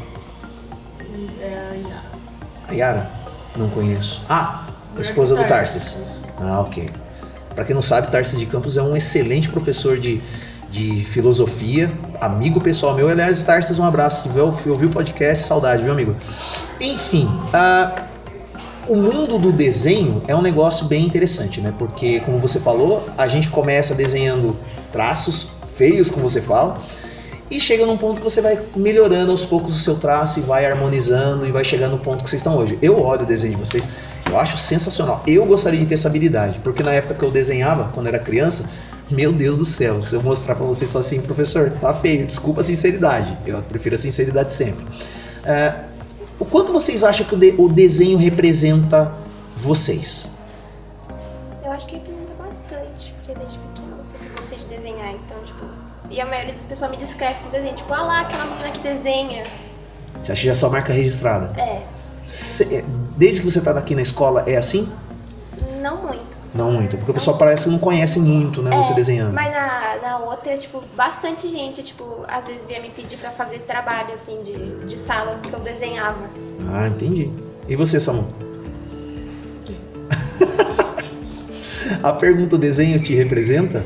É 1.42 1.70
a 1.72 1.74
Yara. 1.74 2.04
A 2.68 2.74
Yara? 2.74 3.12
Não 3.56 3.70
conheço. 3.70 4.24
Ah, 4.30 4.67
a 4.98 5.02
esposa 5.02 5.36
do 5.36 5.44
Tarsis. 5.48 5.98
Ah, 6.40 6.62
ok. 6.62 6.90
Pra 7.56 7.66
quem 7.66 7.74
não 7.74 7.82
sabe, 7.82 8.12
Tarsis 8.12 8.40
de 8.40 8.46
Campos 8.46 8.78
é 8.78 8.82
um 8.84 8.96
excelente 8.96 9.50
professor 9.50 9.98
de, 9.98 10.22
de 10.70 11.04
filosofia, 11.06 11.92
amigo 12.22 12.62
pessoal 12.62 12.94
meu. 12.94 13.10
Aliás, 13.10 13.42
Tarsis, 13.44 13.80
um 13.80 13.84
abraço. 13.86 14.24
Se 14.24 14.30
viu- 14.30 14.46
ouviu 14.46 14.88
o 14.88 14.92
podcast, 14.92 15.46
saudade, 15.48 15.82
viu, 15.84 15.92
amigo? 15.92 16.16
Enfim, 16.80 17.28
ah, 17.54 17.96
o 18.88 18.96
mundo 18.96 19.38
do 19.40 19.52
desenho 19.52 20.22
é 20.28 20.36
um 20.36 20.42
negócio 20.42 20.86
bem 20.86 21.04
interessante, 21.06 21.60
né? 21.60 21.74
Porque, 21.78 22.20
como 22.20 22.38
você 22.38 22.60
falou, 22.60 23.08
a 23.18 23.28
gente 23.28 23.50
começa 23.50 23.96
desenhando 23.96 24.56
traços 24.92 25.50
feios, 25.74 26.10
como 26.10 26.28
você 26.30 26.42
fala, 26.42 26.78
e 27.50 27.60
chega 27.60 27.86
num 27.86 27.98
ponto 27.98 28.18
que 28.20 28.24
você 28.24 28.42
vai 28.42 28.60
melhorando 28.76 29.32
aos 29.32 29.46
poucos 29.46 29.76
o 29.76 29.80
seu 29.80 29.96
traço 29.96 30.40
e 30.40 30.42
vai 30.44 30.66
harmonizando 30.66 31.46
e 31.46 31.52
vai 31.52 31.64
chegando 31.64 31.94
no 31.94 32.00
ponto 32.00 32.24
que 32.24 32.30
vocês 32.30 32.40
estão 32.42 32.56
hoje. 32.58 32.78
Eu 32.82 33.02
olho 33.02 33.24
o 33.24 33.26
desenho 33.26 33.56
de 33.56 33.60
vocês, 33.60 33.88
eu 34.30 34.38
acho 34.38 34.58
sensacional. 34.58 35.24
Eu 35.26 35.46
gostaria 35.46 35.80
de 35.80 35.86
ter 35.86 35.94
essa 35.96 36.08
habilidade, 36.08 36.60
porque 36.64 36.84
na 36.84 36.92
época 36.94 37.14
que 37.16 37.24
eu 37.24 37.32
desenhava, 37.32 37.90
quando 37.94 38.08
era 38.08 38.20
criança, 38.20 38.70
meu 39.10 39.32
Deus 39.32 39.58
do 39.58 39.66
céu, 39.66 40.06
se 40.06 40.14
eu 40.16 40.22
mostrar 40.22 40.56
pra 40.56 40.66
vocês 40.66 40.92
falar 40.92 41.06
assim, 41.06 41.22
professor, 41.22 41.72
tá 41.80 41.94
feio, 41.94 42.26
desculpa 42.26 42.60
a 42.62 42.64
sinceridade. 42.64 43.38
Eu 43.46 43.62
prefiro 43.62 43.96
a 43.96 43.98
sinceridade 43.98 44.52
sempre. 44.52 44.86
É, 45.46 45.74
o 46.40 46.46
quanto 46.46 46.74
vocês 46.74 47.04
acham 47.04 47.26
que 47.26 47.34
o, 47.34 47.38
de- 47.38 47.56
o 47.58 47.70
desenho 47.70 48.18
representa 48.18 49.12
vocês? 49.56 50.32
Eu 51.64 51.72
acho 51.72 51.88
que 51.88 51.96
representa 51.96 52.34
bastante, 52.38 53.16
porque 53.18 53.40
desde 53.40 53.58
pequena 53.58 53.96
eu 53.98 54.06
sempre 54.06 54.28
gostei 54.38 54.58
de 54.60 54.66
desenhar, 54.66 55.12
então, 55.14 55.38
tipo. 55.46 55.66
E 56.10 56.22
a 56.22 56.26
maioria 56.26 56.54
das 56.54 56.66
pessoas 56.66 56.92
me 56.92 56.98
descreve 56.98 57.40
com 57.44 57.50
desenho, 57.50 57.76
tipo, 57.76 57.94
ah 57.94 58.02
lá, 58.02 58.22
aquela 58.22 58.46
menina 58.46 58.70
que 58.72 58.80
desenha. 58.80 59.44
Você 60.22 60.32
acha 60.32 60.42
que 60.42 60.48
já 60.48 60.52
é 60.54 60.56
sua 60.56 60.70
marca 60.70 60.92
registrada? 60.94 61.54
É, 61.60 61.82
desde 63.16 63.42
que 63.42 63.46
você 63.50 63.62
tá 63.62 63.72
aqui 63.72 63.96
na 63.96 64.02
escola, 64.02 64.44
é 64.46 64.58
assim? 64.58 64.92
não 65.82 66.04
muito. 66.04 66.38
Não 66.54 66.72
muito, 66.72 66.98
porque 66.98 67.12
o 67.12 67.14
pessoal 67.14 67.38
parece 67.38 67.66
que 67.66 67.70
não 67.70 67.78
conhece 67.78 68.20
muito, 68.20 68.62
né, 68.62 68.76
você 68.76 68.92
É, 68.92 68.96
desenhando. 68.96 69.34
Mas 69.34 69.52
na, 69.52 69.98
na 70.02 70.18
outra, 70.20 70.58
tipo, 70.58 70.82
bastante 70.96 71.48
gente, 71.48 71.84
tipo, 71.84 72.24
às 72.28 72.48
vezes 72.48 72.64
vinha 72.68 72.82
me 72.82 72.90
pedir 72.90 73.18
pra 73.18 73.30
fazer 73.30 73.60
trabalho, 73.60 74.14
assim, 74.14 74.42
de, 74.44 74.86
de 74.86 74.98
sala, 74.98 75.38
porque 75.42 75.56
eu 75.56 75.60
desenhava. 75.60 76.18
Ah, 76.70 76.88
entendi. 76.88 77.30
E 77.68 77.76
você, 77.76 78.00
Samu? 78.00 78.28
a 82.02 82.14
pergunta 82.14 82.56
o 82.56 82.60
desenho 82.60 83.00
te 83.00 83.14
representa? 83.14 83.84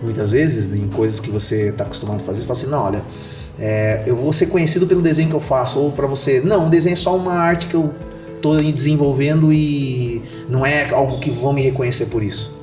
Muitas 0.00 0.30
vezes, 0.30 0.72
em 0.72 0.88
coisas 0.88 1.20
que 1.20 1.30
você 1.30 1.68
está 1.70 1.84
acostumado 1.84 2.22
a 2.22 2.24
fazer, 2.24 2.40
você 2.40 2.46
fala 2.46 2.58
assim, 2.58 2.70
não, 2.70 2.84
olha, 2.84 3.02
é, 3.58 4.02
eu 4.06 4.16
vou 4.16 4.32
ser 4.32 4.46
conhecido 4.46 4.86
pelo 4.86 5.02
desenho 5.02 5.28
que 5.28 5.34
eu 5.34 5.40
faço, 5.40 5.80
ou 5.80 5.90
para 5.90 6.06
você, 6.06 6.40
não, 6.40 6.66
o 6.66 6.70
desenho 6.70 6.92
é 6.92 6.96
só 6.96 7.16
uma 7.16 7.34
arte 7.34 7.66
que 7.66 7.74
eu 7.74 7.92
tô 8.40 8.56
desenvolvendo 8.56 9.52
e 9.52 10.22
não 10.48 10.64
é 10.64 10.88
algo 10.92 11.18
que 11.18 11.30
vão 11.30 11.52
me 11.52 11.62
reconhecer 11.62 12.06
por 12.06 12.22
isso. 12.22 12.56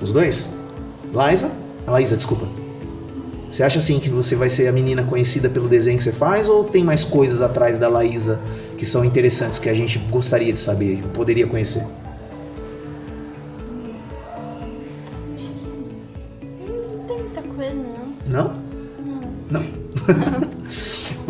Os 0.00 0.10
dois? 0.10 0.50
Laísa? 1.12 1.52
Laísa, 1.86 2.16
desculpa. 2.16 2.48
Você 3.50 3.62
acha 3.62 3.78
assim 3.78 4.00
que 4.00 4.08
você 4.08 4.34
vai 4.34 4.48
ser 4.48 4.66
a 4.66 4.72
menina 4.72 5.04
conhecida 5.04 5.48
pelo 5.48 5.68
desenho 5.68 5.98
que 5.98 6.02
você 6.02 6.12
faz 6.12 6.48
ou 6.48 6.64
tem 6.64 6.82
mais 6.82 7.04
coisas 7.04 7.42
atrás 7.42 7.76
da 7.78 7.86
Laísa 7.86 8.40
que 8.78 8.86
são 8.86 9.04
interessantes 9.04 9.58
que 9.58 9.68
a 9.68 9.74
gente 9.74 9.98
gostaria 10.10 10.52
de 10.52 10.58
saber, 10.58 11.04
poderia 11.12 11.46
conhecer? 11.46 11.84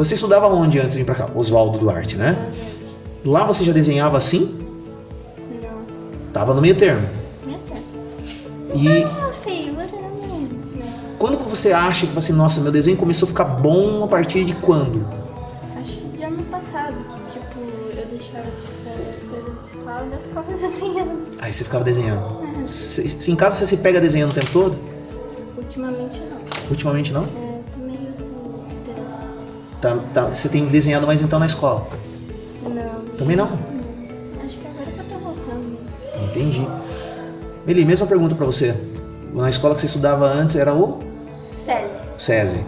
Você 0.04 0.14
estudava 0.14 0.46
onde 0.48 0.78
antes 0.78 0.92
de 0.92 0.98
vir 0.98 1.04
pra 1.04 1.14
cá? 1.14 1.28
Oswaldo 1.34 1.78
Duarte, 1.78 2.16
né? 2.16 2.36
Lá 3.24 3.44
você 3.44 3.64
já 3.64 3.72
desenhava 3.72 4.16
assim? 4.18 4.58
Não. 5.62 5.82
Tava 6.32 6.54
no 6.54 6.60
meio 6.60 6.74
termo. 6.74 7.06
Não 7.46 7.54
é 7.54 7.58
certo. 7.68 8.78
E 8.78 9.04
Ah, 9.04 9.32
feiura, 9.42 9.88
não. 9.92 10.48
quando 11.18 11.38
que 11.38 11.48
você 11.48 11.72
acha 11.72 12.06
que 12.06 12.16
assim, 12.18 12.32
nossa, 12.32 12.60
meu 12.60 12.72
desenho 12.72 12.96
começou 12.96 13.26
a 13.26 13.28
ficar 13.30 13.44
bom 13.44 14.04
a 14.04 14.08
partir 14.08 14.44
de 14.44 14.54
quando? 14.54 15.06
Acho 15.80 15.92
que 15.92 16.16
de 16.16 16.22
ano 16.24 16.42
passado, 16.44 16.94
que 16.94 17.32
tipo, 17.32 17.60
eu 17.96 18.06
deixava 18.10 18.44
de 18.46 18.62
fazer 18.84 19.08
as 19.08 19.30
coisas 19.30 19.60
de 19.60 19.66
escola 19.78 20.06
e 20.10 20.14
eu 20.14 20.20
ficava 20.20 20.52
desenhando. 20.58 21.22
Aí 21.40 21.52
você 21.52 21.64
ficava 21.64 21.84
desenhando. 21.84 22.42
Se, 22.66 23.08
se 23.20 23.30
em 23.32 23.36
casa 23.36 23.56
você 23.56 23.66
se 23.66 23.76
pega 23.78 24.00
desenhando 24.00 24.30
o 24.30 24.34
tempo 24.34 24.50
todo? 24.52 24.78
Ultimamente 25.56 26.18
não. 26.20 26.70
Ultimamente 26.70 27.12
não? 27.12 27.22
É, 27.24 27.26
Tá, 29.82 29.98
tá- 30.14 30.22
você 30.28 30.48
tem 30.48 30.64
desenhado 30.66 31.06
mais 31.06 31.20
então 31.20 31.38
na 31.38 31.46
escola? 31.46 31.86
Não. 32.62 33.16
Também 33.18 33.36
não? 33.36 33.46
Acho 34.44 34.56
que 34.58 34.66
agora 34.68 34.90
que 34.92 34.98
eu 35.00 35.04
tô 35.04 35.24
voltando. 35.24 35.76
Entendi. 36.30 36.66
Meli, 37.66 37.84
mesma 37.84 38.06
pergunta 38.06 38.34
pra 38.34 38.46
você. 38.46 38.74
Na 39.34 39.48
escola 39.50 39.74
que 39.74 39.80
você 39.80 39.86
estudava 39.88 40.26
antes 40.26 40.56
era 40.56 40.72
o 40.74 41.02
SESI. 41.56 42.00
SESI. 42.16 42.64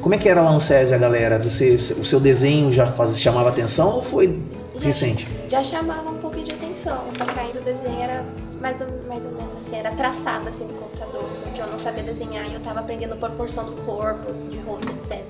Como 0.00 0.14
é 0.16 0.18
que 0.18 0.28
era 0.28 0.42
lá 0.42 0.52
no 0.52 0.60
SESI 0.60 0.92
a 0.94 0.98
galera? 0.98 1.38
Você, 1.38 1.74
o 1.74 2.04
seu 2.04 2.18
desenho 2.18 2.72
já 2.72 2.86
faz, 2.88 3.20
chamava 3.20 3.48
atenção 3.50 3.88
ou 3.96 4.02
foi 4.02 4.42
Já- 4.74 4.80
recente? 4.86 5.28
Já 5.48 5.62
chamava 5.62 6.10
um 6.10 6.18
pouco 6.18 6.40
de 6.40 6.52
atenção, 6.52 6.98
só 7.16 7.24
que 7.24 7.38
ainda 7.38 7.60
o 7.60 7.62
desenho 7.62 8.00
era 8.00 8.24
mais 8.60 8.80
ou, 8.80 8.88
mais 9.08 9.24
ou 9.26 9.32
menos 9.32 9.52
assim, 9.58 9.76
era 9.76 9.92
traçado 9.92 10.48
assim 10.48 10.64
no 10.64 10.74
computador, 10.74 11.24
porque 11.44 11.60
eu 11.60 11.66
não 11.68 11.78
sabia 11.78 12.02
desenhar 12.02 12.48
e 12.50 12.54
eu 12.54 12.60
tava 12.60 12.80
aprendendo 12.80 13.14
proporção 13.16 13.64
do 13.66 13.72
corpo, 13.82 14.32
de 14.50 14.58
rosto, 14.58 14.90
etc. 14.90 15.20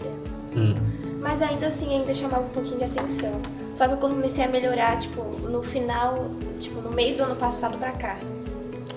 Hum. 0.57 0.75
Mas 1.23 1.41
ainda 1.41 1.69
assim, 1.69 1.89
ainda 1.95 2.13
chamava 2.13 2.43
um 2.45 2.49
pouquinho 2.49 2.79
de 2.79 2.85
atenção. 2.85 3.33
Só 3.73 3.87
que 3.87 3.95
eu 3.95 3.97
comecei 3.97 4.45
a 4.45 4.49
melhorar, 4.49 4.99
tipo, 4.99 5.23
no 5.49 5.63
final, 5.63 6.27
tipo, 6.59 6.81
no 6.83 6.91
meio 6.91 7.17
do 7.17 7.23
ano 7.23 7.37
passado 7.37 7.79
pra 7.79 7.93
cá. 7.93 8.19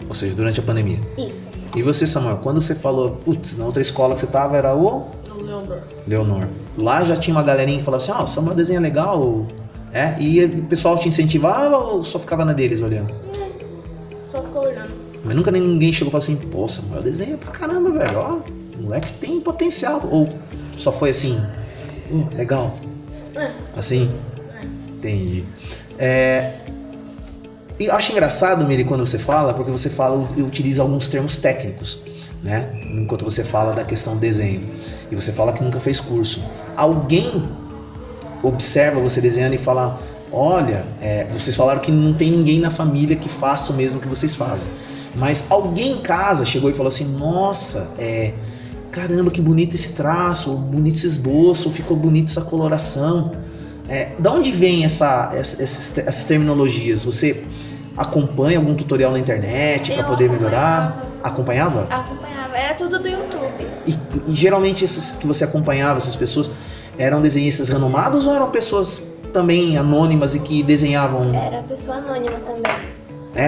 Ou 0.09 0.13
seja, 0.13 0.35
durante 0.35 0.59
a 0.59 0.63
pandemia. 0.63 0.99
Isso. 1.17 1.47
E 1.75 1.81
você, 1.81 2.05
Samuel, 2.05 2.37
quando 2.37 2.61
você 2.61 2.73
falou, 2.75 3.11
putz, 3.11 3.57
na 3.57 3.65
outra 3.65 3.81
escola 3.81 4.15
que 4.15 4.21
você 4.21 4.27
tava 4.27 4.57
era 4.57 4.73
o 4.73 4.85
O 5.29 5.41
Leonor. 5.41 5.79
Leonor. 6.07 6.49
Lá 6.77 7.03
já 7.03 7.15
tinha 7.15 7.35
uma 7.35 7.43
galerinha 7.43 7.77
que 7.77 7.83
falava 7.83 8.03
assim, 8.03 8.11
ah, 8.11 8.23
o 8.23 8.27
Samuel 8.27 8.55
desenha 8.55 8.79
legal. 8.79 9.45
É? 9.93 10.19
E 10.19 10.43
o 10.43 10.63
pessoal 10.65 10.97
te 10.97 11.07
incentivava 11.07 11.77
ou 11.77 12.03
só 12.03 12.19
ficava 12.19 12.43
na 12.43 12.53
deles 12.53 12.81
olhando? 12.81 13.13
Só 14.27 14.41
ficou 14.41 14.63
olhando. 14.63 14.93
Mas 15.23 15.35
nunca 15.35 15.51
ninguém 15.51 15.93
chegou 15.93 16.09
e 16.09 16.11
falou 16.11 16.23
assim, 16.23 16.35
pô, 16.49 16.67
Samuel 16.67 17.01
desenha 17.01 17.37
pra 17.37 17.51
caramba, 17.51 17.91
velho. 17.91 18.19
Ó, 18.19 18.39
o 18.77 18.83
moleque 18.83 19.11
tem 19.13 19.39
potencial. 19.39 20.01
Ou 20.11 20.27
só 20.77 20.91
foi 20.91 21.11
assim, 21.11 21.41
"Uh, 22.09 22.27
legal. 22.35 22.73
É. 23.37 23.49
Assim? 23.75 24.09
Entendi. 24.97 25.43
É, 25.97 26.53
e 27.77 27.85
eu 27.85 27.93
acho 27.93 28.13
engraçado, 28.13 28.65
Miri, 28.65 28.85
quando 28.85 29.05
você 29.05 29.19
fala, 29.19 29.53
porque 29.53 29.69
você 29.69 29.89
fala 29.89 30.25
e 30.37 30.41
utiliza 30.41 30.81
alguns 30.81 31.09
termos 31.09 31.35
técnicos, 31.35 31.99
né? 32.41 32.69
Enquanto 32.93 33.25
você 33.25 33.43
fala 33.43 33.73
da 33.73 33.83
questão 33.83 34.13
do 34.13 34.19
desenho. 34.19 34.61
E 35.11 35.15
você 35.15 35.33
fala 35.33 35.51
que 35.51 35.61
nunca 35.61 35.79
fez 35.81 35.99
curso. 35.99 36.41
Alguém 36.77 37.43
observa 38.41 39.01
você 39.01 39.19
desenhando 39.19 39.55
e 39.55 39.57
fala: 39.57 39.99
Olha, 40.31 40.85
é, 41.01 41.25
vocês 41.33 41.53
falaram 41.53 41.81
que 41.81 41.91
não 41.91 42.13
tem 42.13 42.31
ninguém 42.31 42.59
na 42.59 42.71
família 42.71 43.15
que 43.15 43.27
faça 43.27 43.73
o 43.73 43.75
mesmo 43.75 43.99
que 43.99 44.07
vocês 44.07 44.35
fazem. 44.35 44.69
Mas 45.13 45.45
alguém 45.49 45.93
em 45.93 46.01
casa 46.01 46.45
chegou 46.45 46.69
e 46.69 46.73
falou 46.73 46.87
assim: 46.87 47.05
Nossa, 47.17 47.91
é, 47.97 48.33
caramba, 48.95 49.29
que 49.29 49.41
bonito 49.41 49.75
esse 49.75 49.89
traço, 49.93 50.51
bonito 50.55 50.95
esse 50.95 51.05
esboço, 51.07 51.67
ou 51.67 51.73
ficou 51.75 51.97
bonita 51.97 52.31
essa 52.31 52.41
coloração. 52.41 53.31
É, 53.89 54.11
da 54.17 54.31
onde 54.31 54.51
vem 54.51 54.85
essa, 54.85 55.29
essa- 55.33 55.61
essas, 55.61 55.97
essas 55.97 56.23
terminologias? 56.23 57.03
Você 57.03 57.43
acompanha 57.97 58.57
algum 58.57 58.73
tutorial 58.73 59.11
na 59.11 59.19
internet 59.19 59.93
para 59.93 60.03
poder 60.05 60.29
melhorar? 60.29 61.05
Acompanhava? 61.21 61.83
Acompanhava. 61.89 62.57
Era 62.57 62.73
tudo 62.73 62.99
do 62.99 63.07
YouTube. 63.09 63.67
E, 63.85 63.91
e 64.27 64.33
geralmente 64.33 64.83
esses 64.85 65.11
que 65.11 65.27
você 65.27 65.43
acompanhava, 65.43 65.97
essas 65.97 66.15
pessoas, 66.15 66.49
eram 66.97 67.21
desenhistas 67.21 67.67
renomados 67.67 68.25
ou 68.25 68.33
eram 68.33 68.49
pessoas 68.49 69.15
também 69.33 69.77
anônimas 69.77 70.33
e 70.33 70.39
que 70.39 70.63
desenhavam? 70.63 71.35
Era 71.35 71.61
pessoa 71.63 71.97
anônima 71.97 72.37
também. 72.39 72.95
É? 73.35 73.47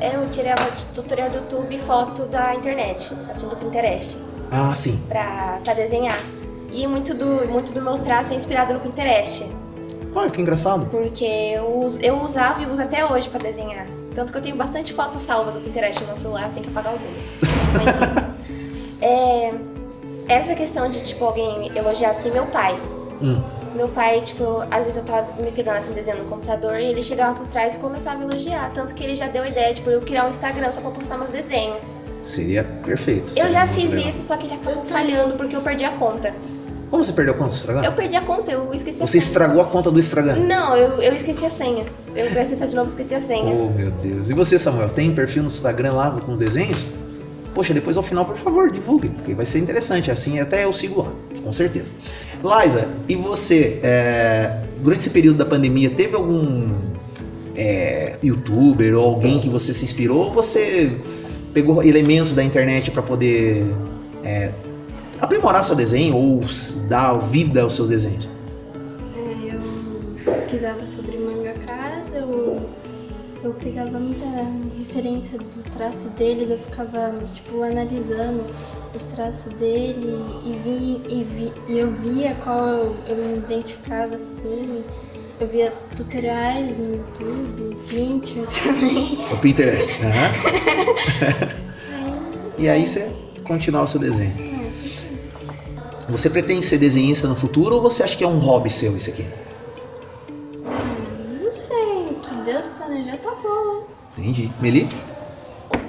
Era. 0.00 0.14
Eu 0.14 0.30
tirava 0.30 0.62
tutorial 0.94 1.28
do 1.30 1.36
YouTube 1.38 1.74
e 1.74 1.78
foto 1.80 2.22
da 2.26 2.54
internet, 2.54 3.12
assim, 3.28 3.48
do 3.48 3.56
Pinterest, 3.56 4.16
Ah, 4.50 4.74
sim. 4.74 5.06
pra, 5.08 5.60
pra 5.64 5.74
desenhar. 5.74 6.18
E 6.72 6.86
muito 6.86 7.14
do, 7.14 7.48
muito 7.48 7.72
do 7.72 7.80
meu 7.80 7.98
traço 7.98 8.32
é 8.32 8.36
inspirado 8.36 8.74
no 8.74 8.80
Pinterest. 8.80 9.46
Olha 10.14 10.30
que 10.30 10.40
engraçado. 10.40 10.86
Porque 10.86 11.24
eu, 11.24 11.86
eu 12.00 12.22
usava 12.22 12.62
e 12.62 12.66
uso 12.66 12.82
até 12.82 13.04
hoje 13.04 13.28
pra 13.28 13.38
desenhar. 13.38 13.86
Tanto 14.14 14.32
que 14.32 14.38
eu 14.38 14.42
tenho 14.42 14.56
bastante 14.56 14.94
foto 14.94 15.18
salva 15.18 15.52
do 15.52 15.60
Pinterest 15.60 16.00
no 16.00 16.06
meu 16.06 16.16
celular, 16.16 16.50
tem 16.54 16.62
que 16.62 16.70
apagar 16.70 16.92
algumas. 16.92 17.24
Mas. 17.76 18.36
É, 19.00 19.54
essa 20.28 20.54
questão 20.54 20.88
de, 20.88 21.04
tipo, 21.04 21.24
alguém 21.24 21.70
elogiar 21.76 22.10
assim 22.10 22.30
meu 22.30 22.46
pai. 22.46 22.74
Hum. 23.22 23.42
Meu 23.74 23.88
pai, 23.88 24.22
tipo, 24.22 24.62
às 24.70 24.84
vezes 24.84 24.96
eu 24.96 25.04
tava 25.04 25.42
me 25.42 25.52
pegando 25.52 25.76
assim, 25.76 25.92
desenhando 25.92 26.22
no 26.22 26.30
computador, 26.30 26.80
e 26.80 26.86
ele 26.86 27.02
chegava 27.02 27.34
por 27.34 27.46
trás 27.48 27.74
e 27.74 27.78
começava 27.78 28.22
a 28.22 28.24
elogiar. 28.24 28.70
Tanto 28.74 28.94
que 28.94 29.04
ele 29.04 29.16
já 29.16 29.28
deu 29.28 29.42
a 29.42 29.48
ideia, 29.48 29.74
tipo, 29.74 29.90
eu 29.90 30.00
criar 30.00 30.24
um 30.24 30.30
Instagram 30.30 30.72
só 30.72 30.80
pra 30.80 30.90
postar 30.90 31.18
meus 31.18 31.30
desenhos. 31.30 31.88
Seria 32.26 32.64
perfeito. 32.84 33.32
Eu 33.36 33.52
já 33.52 33.64
fiz 33.68 33.84
isso, 33.92 34.20
só 34.26 34.36
que 34.36 34.46
ele 34.46 34.54
acabou 34.54 34.84
falhando 34.84 35.34
porque 35.34 35.54
eu 35.54 35.60
perdi 35.60 35.84
a 35.84 35.92
conta. 35.92 36.34
Como 36.90 37.02
você 37.02 37.12
perdeu 37.12 37.34
a 37.34 37.36
conta 37.36 37.50
do 37.50 37.54
Instagram? 37.56 37.84
Eu 37.84 37.92
perdi 37.92 38.16
a 38.16 38.20
conta, 38.20 38.50
eu 38.50 38.74
esqueci 38.74 39.00
a 39.00 39.06
Você 39.06 39.12
senha. 39.12 39.22
estragou 39.22 39.62
a 39.62 39.64
conta 39.64 39.92
do 39.92 39.98
Instagram? 39.98 40.34
Não, 40.36 40.76
eu, 40.76 41.00
eu 41.00 41.12
esqueci 41.12 41.46
a 41.46 41.50
senha. 41.50 41.84
Eu 42.16 42.28
fui 42.30 42.40
acessar 42.40 42.66
de 42.66 42.74
novo 42.74 42.88
e 42.88 42.90
esqueci 42.90 43.14
a 43.14 43.20
senha. 43.20 43.44
Oh, 43.54 43.70
meu 43.70 43.92
Deus. 43.92 44.28
E 44.28 44.34
você, 44.34 44.58
Samuel, 44.58 44.88
tem 44.88 45.12
perfil 45.14 45.42
no 45.42 45.48
Instagram 45.48 45.92
lá 45.92 46.10
com 46.10 46.32
os 46.32 46.38
desenhos? 46.40 46.84
Poxa, 47.54 47.72
depois 47.72 47.96
ao 47.96 48.02
final, 48.02 48.24
por 48.24 48.36
favor, 48.36 48.72
divulgue, 48.72 49.08
porque 49.08 49.32
vai 49.32 49.46
ser 49.46 49.60
interessante. 49.60 50.10
Assim, 50.10 50.40
até 50.40 50.64
eu 50.64 50.72
sigo 50.72 51.02
lá, 51.02 51.12
com 51.44 51.52
certeza. 51.52 51.94
Liza, 52.42 52.88
e 53.08 53.14
você, 53.14 53.78
é, 53.84 54.62
durante 54.80 55.00
esse 55.00 55.10
período 55.10 55.38
da 55.38 55.46
pandemia, 55.46 55.90
teve 55.90 56.16
algum 56.16 56.68
é, 57.54 58.16
youtuber 58.20 58.96
ou 58.96 59.04
alguém 59.04 59.38
que 59.38 59.48
você 59.48 59.72
se 59.72 59.84
inspirou? 59.84 60.26
Ou 60.26 60.32
você 60.32 60.92
pegou 61.56 61.82
elementos 61.82 62.34
da 62.34 62.44
internet 62.44 62.90
para 62.90 63.02
poder 63.02 63.64
é, 64.22 64.52
aprimorar 65.18 65.64
seu 65.64 65.74
desenho 65.74 66.14
ou 66.14 66.38
dar 66.86 67.14
vida 67.14 67.62
aos 67.62 67.74
seus 67.74 67.88
desenhos? 67.88 68.28
É, 69.16 69.54
eu 70.26 70.34
pesquisava 70.34 70.84
sobre 70.84 71.16
mangakas, 71.16 72.12
eu, 72.14 72.60
eu 73.42 73.54
pegava 73.54 73.98
muita 73.98 74.26
referência 74.76 75.38
dos 75.38 75.64
traços 75.64 76.10
deles, 76.10 76.50
eu 76.50 76.58
ficava, 76.58 77.14
tipo, 77.34 77.62
analisando 77.62 78.44
os 78.94 79.04
traços 79.04 79.54
dele 79.54 80.14
e, 80.44 80.60
vi, 80.62 81.00
e, 81.08 81.24
vi, 81.24 81.52
e 81.68 81.78
eu 81.78 81.90
via 81.90 82.34
qual 82.44 82.94
eu 83.08 83.16
me 83.16 83.38
identificava 83.38 84.14
assim. 84.14 84.84
Eu 85.38 85.46
via 85.48 85.70
tutoriais 85.94 86.78
no 86.78 86.94
YouTube, 86.96 87.76
Pinterest 87.88 88.62
também. 88.62 89.20
O 89.32 89.36
Pinterest. 89.36 90.00
aham. 90.04 91.50
e 92.58 92.68
aí 92.68 92.86
você 92.86 93.14
continuar 93.44 93.82
o 93.82 93.86
seu 93.86 94.00
desenho. 94.00 94.34
Você 96.08 96.30
pretende 96.30 96.64
ser 96.64 96.78
desenhista 96.78 97.26
no 97.28 97.34
futuro 97.36 97.76
ou 97.76 97.82
você 97.82 98.02
acha 98.02 98.16
que 98.16 98.24
é 98.24 98.28
um 98.28 98.38
hobby 98.38 98.70
seu 98.70 98.96
isso 98.96 99.10
aqui? 99.10 99.26
Não 100.64 101.52
sei, 101.52 102.06
o 102.10 102.14
que 102.20 102.34
Deus 102.44 102.64
planejar 102.78 103.18
tá 103.18 103.32
bom. 103.42 103.86
Entendi. 104.16 104.50
Meli? 104.60 104.88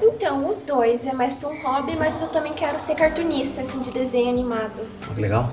Então, 0.01 0.49
os 0.49 0.57
dois 0.57 1.05
é 1.05 1.13
mais 1.13 1.35
pra 1.35 1.47
um 1.49 1.61
hobby, 1.61 1.95
mas 1.95 2.19
eu 2.21 2.27
também 2.29 2.53
quero 2.53 2.77
ser 2.79 2.95
cartunista, 2.95 3.61
assim, 3.61 3.79
de 3.79 3.91
desenho 3.91 4.29
animado. 4.29 4.81
Olha 5.05 5.15
que 5.15 5.21
legal. 5.21 5.51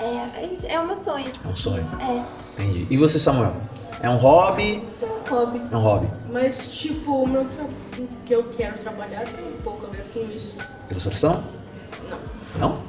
É, 0.00 0.72
é 0.74 0.80
o 0.80 0.86
meu 0.86 0.96
sonho, 0.96 1.24
tipo, 1.30 1.48
É 1.48 1.50
um 1.52 1.56
sonho. 1.56 1.86
é. 2.00 2.43
Entendi. 2.58 2.86
E 2.90 2.96
você, 2.96 3.18
Samuel? 3.18 3.54
É 4.00 4.08
um 4.08 4.16
hobby? 4.16 4.82
Hobby. 5.28 5.60
É 5.70 5.76
um 5.76 5.80
hobby. 5.80 6.06
Mas, 6.30 6.72
tipo, 6.78 7.22
o 7.22 7.26
meu 7.26 7.44
tra... 7.44 7.64
o 7.64 8.08
que 8.24 8.34
eu 8.34 8.44
quero 8.44 8.78
trabalhar 8.78 9.24
tem 9.24 9.44
um 9.44 9.62
pouco 9.62 9.86
a 9.86 9.90
ver 9.90 10.04
com 10.12 10.20
isso. 10.34 10.58
Ilustração? 10.90 11.40
Não. 12.08 12.18
Não? 12.58 12.82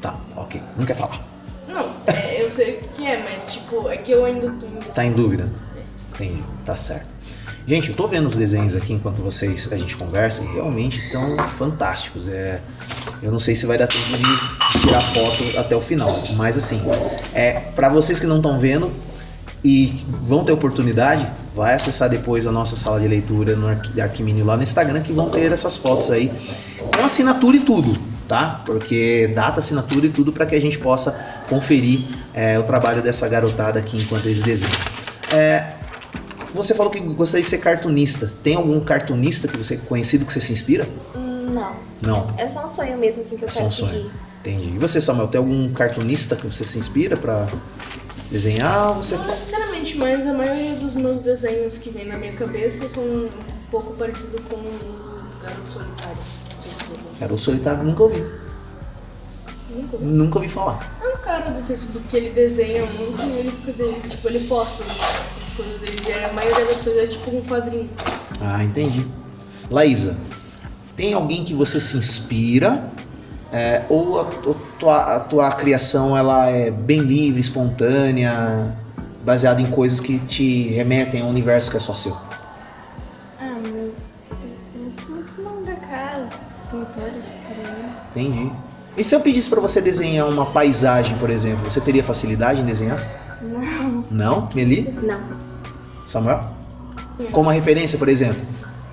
Tá, 0.00 0.18
ok. 0.36 0.60
Não 0.76 0.84
quer 0.84 0.96
falar. 0.96 1.24
Não, 1.68 1.94
é, 2.06 2.42
eu 2.42 2.50
sei 2.50 2.78
o 2.78 2.88
que 2.88 3.06
é, 3.06 3.22
mas, 3.22 3.52
tipo, 3.52 3.88
é 3.88 3.96
que 3.96 4.12
eu 4.12 4.24
ainda 4.24 4.50
tô 4.50 4.66
em 4.66 4.92
Tá 4.92 5.04
em 5.04 5.12
dúvida? 5.12 5.50
Entendi. 6.14 6.42
Tá 6.64 6.74
certo. 6.74 7.06
Gente, 7.66 7.90
eu 7.90 7.96
tô 7.96 8.06
vendo 8.06 8.26
os 8.26 8.36
desenhos 8.36 8.76
aqui 8.76 8.92
enquanto 8.92 9.22
vocês 9.22 9.72
a 9.72 9.76
gente 9.76 9.96
conversa 9.96 10.42
e 10.42 10.46
realmente 10.46 11.04
estão 11.04 11.36
fantásticos. 11.48 12.28
É, 12.28 12.62
eu 13.22 13.30
não 13.30 13.38
sei 13.38 13.54
se 13.54 13.66
vai 13.66 13.78
dar 13.78 13.86
tempo 13.86 14.16
de, 14.16 14.80
tirar 14.80 15.00
foto 15.00 15.58
até 15.58 15.74
o 15.74 15.80
final, 15.80 16.10
mas 16.36 16.58
assim, 16.58 16.80
é 17.34 17.52
para 17.74 17.88
vocês 17.88 18.20
que 18.20 18.26
não 18.26 18.36
estão 18.36 18.58
vendo 18.58 18.92
e 19.64 20.04
vão 20.08 20.44
ter 20.44 20.52
oportunidade, 20.52 21.26
vai 21.54 21.74
acessar 21.74 22.08
depois 22.08 22.46
a 22.46 22.52
nossa 22.52 22.76
sala 22.76 23.00
de 23.00 23.08
leitura 23.08 23.56
no 23.56 23.68
Arquimínio 24.00 24.44
lá 24.44 24.56
no 24.56 24.62
Instagram 24.62 25.00
que 25.00 25.12
vão 25.12 25.30
ter 25.30 25.50
essas 25.50 25.76
fotos 25.76 26.10
aí 26.10 26.30
com 26.94 27.04
assinatura 27.04 27.56
e 27.56 27.60
tudo, 27.60 27.98
tá? 28.28 28.62
Porque 28.64 29.32
data, 29.34 29.60
assinatura 29.60 30.06
e 30.06 30.10
tudo 30.10 30.32
para 30.32 30.46
que 30.46 30.54
a 30.54 30.60
gente 30.60 30.78
possa 30.78 31.18
conferir 31.48 32.04
é, 32.34 32.58
o 32.58 32.62
trabalho 32.62 33.02
dessa 33.02 33.26
garotada 33.28 33.78
aqui 33.78 33.96
enquanto 33.96 34.26
eles 34.26 34.42
desenham. 34.42 34.74
É, 35.32 35.72
você 36.54 36.74
falou 36.74 36.90
que 36.90 37.00
gostaria 37.00 37.42
de 37.42 37.50
ser 37.50 37.58
cartunista. 37.58 38.30
Tem 38.42 38.56
algum 38.56 38.80
cartunista 38.80 39.46
que 39.46 39.58
você 39.58 39.76
conhecido 39.76 40.24
que 40.24 40.32
você 40.32 40.40
se 40.40 40.52
inspira? 40.52 40.88
Hum, 41.14 41.25
Não. 41.56 41.74
Não. 42.02 42.34
É 42.36 42.48
só 42.48 42.66
um 42.66 42.70
sonho 42.70 42.98
mesmo, 42.98 43.20
assim, 43.22 43.36
que 43.36 43.44
eu 43.44 43.48
É 43.48 43.50
só 43.50 43.56
quero 43.60 43.68
um 43.68 43.72
sonho. 43.72 43.92
seguir. 43.92 44.10
Entendi. 44.40 44.68
E 44.74 44.78
você, 44.78 45.00
Samuel, 45.00 45.28
tem 45.28 45.38
algum 45.38 45.72
cartunista 45.72 46.36
que 46.36 46.46
você 46.46 46.64
se 46.64 46.78
inspira 46.78 47.16
pra 47.16 47.48
desenhar? 48.30 48.92
Você... 48.92 49.16
Não, 49.16 49.34
sinceramente, 49.36 49.96
mas 49.98 50.26
a 50.26 50.32
maioria 50.34 50.74
dos 50.74 50.94
meus 50.94 51.20
desenhos 51.22 51.78
que 51.78 51.90
vem 51.90 52.06
na 52.06 52.16
minha 52.16 52.32
cabeça 52.32 52.88
são 52.88 53.02
um 53.02 53.28
pouco 53.70 53.94
parecidos 53.94 54.40
com 54.48 54.56
o 54.56 55.24
Garoto 55.42 55.68
Solitário. 55.70 56.18
Garoto 57.18 57.42
Solitário 57.42 57.82
nunca 57.82 58.02
ouvi. 58.02 58.24
Nunca 59.70 59.96
vi. 59.96 60.04
Nunca 60.04 60.38
ouvi 60.38 60.48
falar. 60.48 60.96
É 61.02 61.08
um 61.08 61.16
cara 61.18 61.50
do 61.50 61.64
Facebook 61.64 62.06
que 62.08 62.16
ele 62.16 62.30
desenha 62.30 62.84
muito 62.86 63.22
e 63.24 63.38
ele 63.38 63.50
fica 63.50 63.72
dele, 63.72 64.00
tipo, 64.08 64.28
ele 64.28 64.46
posta 64.46 64.84
as 64.84 65.56
coisas 65.56 65.80
dele. 65.80 65.96
E 66.08 66.24
a 66.24 66.32
maioria 66.32 66.64
das 66.66 66.76
coisas 66.82 67.02
é 67.02 67.06
tipo 67.06 67.30
um 67.36 67.42
quadrinho. 67.42 67.88
Ah, 68.40 68.62
entendi. 68.62 69.04
Laísa, 69.70 70.16
tem 70.96 71.12
alguém 71.14 71.44
que 71.44 71.54
você 71.54 71.80
se 71.80 71.96
inspira? 71.96 72.90
é, 73.52 73.84
ou 73.88 74.20
a, 74.20 74.24
tu- 74.24 74.56
tua, 74.78 75.16
a 75.16 75.20
tua 75.20 75.50
criação 75.52 76.16
ela 76.16 76.50
é 76.50 76.70
bem 76.70 77.00
livre, 77.00 77.40
espontânea, 77.40 78.76
baseada 79.24 79.62
em 79.62 79.66
coisas 79.70 80.00
que 80.00 80.18
te 80.18 80.68
remetem 80.68 81.22
ao 81.22 81.28
universo 81.28 81.70
que 81.70 81.76
é 81.76 81.80
só 81.80 81.94
seu? 81.94 82.14
Ah, 83.40 83.44
meu. 83.62 83.92
Muito, 84.74 85.10
muito 85.10 85.42
mangakas, 85.42 86.30
pintores, 86.70 87.22
caramba. 87.48 87.88
Entendi. 88.14 88.52
E 88.96 89.04
se 89.04 89.14
eu 89.14 89.20
pedisse 89.20 89.48
pra 89.48 89.60
você 89.60 89.80
desenhar 89.80 90.26
uma 90.28 90.46
paisagem, 90.46 91.16
por 91.18 91.30
exemplo, 91.30 91.70
você 91.70 91.80
teria 91.80 92.02
facilidade 92.02 92.60
em 92.60 92.64
desenhar? 92.64 92.98
Não. 93.40 94.04
Não? 94.10 94.48
Meli? 94.54 94.92
Não. 95.02 95.20
Samuel? 96.04 96.44
Como 97.30 97.46
uma 97.48 97.52
referência, 97.52 97.96
por 97.98 98.08
exemplo. 98.08 98.42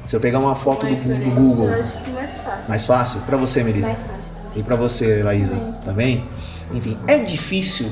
Se 0.05 0.15
eu 0.15 0.19
pegar 0.19 0.39
uma 0.39 0.53
foto 0.55 0.85
do, 0.85 0.93
do 0.95 1.31
Google, 1.31 1.67
Eu 1.69 1.81
acho 1.81 2.03
que 2.03 2.11
mais 2.11 2.33
fácil. 2.33 2.69
mais 2.69 2.85
fácil? 2.85 3.21
Pra 3.21 3.37
você, 3.37 3.63
Meli? 3.63 3.79
Mais 3.79 4.03
fácil 4.03 4.35
também. 4.35 4.51
E 4.59 4.63
pra 4.63 4.75
você, 4.75 5.23
Laísa, 5.23 5.55
também? 5.85 6.27
Enfim, 6.73 6.97
é 7.07 7.19
difícil 7.19 7.89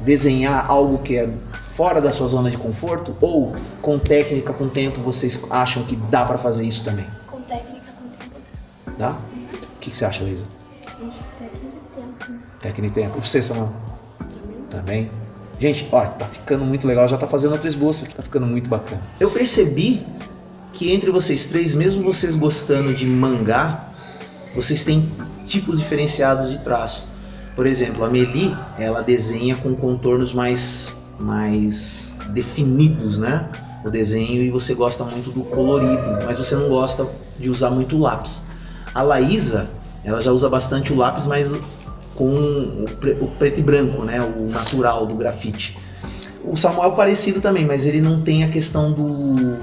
desenhar 0.00 0.64
algo 0.70 0.98
que 0.98 1.16
é 1.16 1.28
fora 1.74 2.00
da 2.00 2.10
sua 2.10 2.26
zona 2.26 2.50
de 2.50 2.56
conforto? 2.56 3.14
Ou 3.20 3.54
com 3.82 3.98
técnica, 3.98 4.52
com 4.52 4.68
tempo, 4.68 5.00
vocês 5.00 5.44
acham 5.50 5.82
que 5.84 5.94
dá 5.96 6.24
pra 6.24 6.38
fazer 6.38 6.64
isso 6.64 6.84
também? 6.84 7.06
Com 7.26 7.40
técnica, 7.42 7.86
com 7.96 8.08
tempo. 8.08 8.96
Dá? 8.98 9.10
O 9.10 9.78
que, 9.80 9.90
que 9.90 9.96
você 9.96 10.04
acha, 10.04 10.22
Laísa? 10.24 10.44
Até 10.82 11.46
tem 11.46 11.68
tempo. 11.94 12.32
né? 12.32 12.38
Técnica 12.60 12.98
e 12.98 13.02
tempo. 13.02 13.18
E 13.18 13.26
você, 13.26 13.42
Samuel? 13.42 13.72
Também. 14.70 15.10
Gente, 15.58 15.86
ó, 15.92 16.00
tá 16.06 16.24
ficando 16.26 16.64
muito 16.64 16.86
legal. 16.86 17.06
Já 17.08 17.16
tá 17.18 17.26
fazendo 17.26 17.52
outro 17.52 17.68
esboço 17.68 18.04
aqui. 18.04 18.14
Tá 18.14 18.22
ficando 18.22 18.46
muito 18.46 18.68
bacana. 18.70 19.00
Eu 19.20 19.30
percebi 19.30 20.04
que 20.72 20.92
entre 20.92 21.10
vocês 21.10 21.46
três, 21.46 21.74
mesmo 21.74 22.02
vocês 22.02 22.34
gostando 22.34 22.94
de 22.94 23.06
mangá, 23.06 23.88
vocês 24.54 24.84
têm 24.84 25.08
tipos 25.44 25.78
diferenciados 25.78 26.50
de 26.50 26.58
traço. 26.58 27.08
Por 27.54 27.66
exemplo, 27.66 28.04
a 28.04 28.10
Meli, 28.10 28.56
ela 28.78 29.02
desenha 29.02 29.56
com 29.56 29.74
contornos 29.74 30.32
mais, 30.32 30.96
mais 31.20 32.16
definidos, 32.30 33.18
né? 33.18 33.48
O 33.84 33.90
desenho 33.90 34.42
e 34.42 34.50
você 34.50 34.74
gosta 34.74 35.04
muito 35.04 35.30
do 35.30 35.42
colorido, 35.42 36.24
mas 36.24 36.38
você 36.38 36.54
não 36.54 36.68
gosta 36.68 37.06
de 37.38 37.50
usar 37.50 37.70
muito 37.70 37.98
lápis. 37.98 38.44
A 38.94 39.02
Laísa, 39.02 39.68
ela 40.04 40.20
já 40.20 40.32
usa 40.32 40.48
bastante 40.48 40.92
o 40.92 40.96
lápis, 40.96 41.26
mas 41.26 41.54
com 42.14 42.30
o, 42.30 42.86
pre- 43.00 43.18
o 43.20 43.26
preto 43.26 43.60
e 43.60 43.62
branco, 43.62 44.04
né? 44.04 44.20
O 44.20 44.48
natural 44.50 45.06
do 45.06 45.14
grafite. 45.14 45.76
O 46.44 46.56
Samuel 46.56 46.92
é 46.92 46.96
parecido 46.96 47.40
também, 47.40 47.64
mas 47.64 47.86
ele 47.86 48.00
não 48.00 48.20
tem 48.22 48.44
a 48.44 48.48
questão 48.48 48.92
do. 48.92 49.56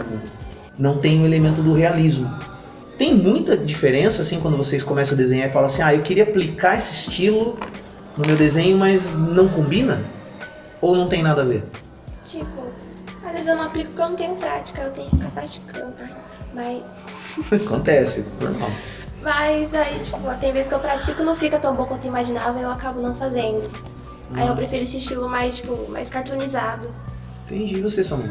Não 0.79 0.97
tem 0.97 1.21
o 1.21 1.25
elemento 1.25 1.61
do 1.61 1.73
realismo. 1.73 2.33
Tem 2.97 3.13
muita 3.13 3.57
diferença, 3.57 4.21
assim, 4.21 4.39
quando 4.39 4.55
vocês 4.55 4.81
começam 4.81 5.13
a 5.13 5.17
desenhar 5.17 5.49
e 5.49 5.51
falam 5.51 5.65
assim: 5.65 5.81
ah, 5.81 5.93
eu 5.93 6.01
queria 6.01 6.23
aplicar 6.23 6.77
esse 6.77 6.93
estilo 6.93 7.59
no 8.17 8.25
meu 8.25 8.37
desenho, 8.37 8.77
mas 8.77 9.13
não 9.15 9.49
combina? 9.49 10.01
Ou 10.81 10.95
não 10.95 11.09
tem 11.09 11.21
nada 11.21 11.41
a 11.41 11.45
ver? 11.45 11.65
Tipo, 12.23 12.63
às 13.25 13.33
vezes 13.33 13.47
eu 13.47 13.57
não 13.57 13.63
aplico 13.63 13.89
porque 13.89 14.01
eu 14.01 14.09
não 14.09 14.15
tenho 14.15 14.35
prática, 14.35 14.81
eu 14.81 14.91
tenho 14.91 15.09
que 15.09 15.17
ficar 15.17 15.31
praticando. 15.31 15.93
Mas, 16.53 16.81
Acontece, 17.51 18.25
normal. 18.39 18.71
mas 19.21 19.73
aí, 19.73 19.99
tipo, 19.99 20.17
tem 20.39 20.53
vezes 20.53 20.69
que 20.69 20.73
eu 20.75 20.79
pratico 20.79 21.23
não 21.23 21.35
fica 21.35 21.59
tão 21.59 21.75
bom 21.75 21.85
quanto 21.85 22.05
eu 22.05 22.09
imaginava 22.09 22.57
e 22.57 22.63
eu 22.63 22.71
acabo 22.71 23.01
não 23.01 23.13
fazendo. 23.13 23.69
Aí 24.33 24.47
eu 24.47 24.55
prefiro 24.55 24.83
esse 24.83 24.97
estilo 24.97 25.27
mais, 25.27 25.57
tipo, 25.57 25.91
mais 25.91 26.09
cartoonizado. 26.09 26.89
Entendi 27.45 27.81
você, 27.81 28.03
Samuel. 28.03 28.29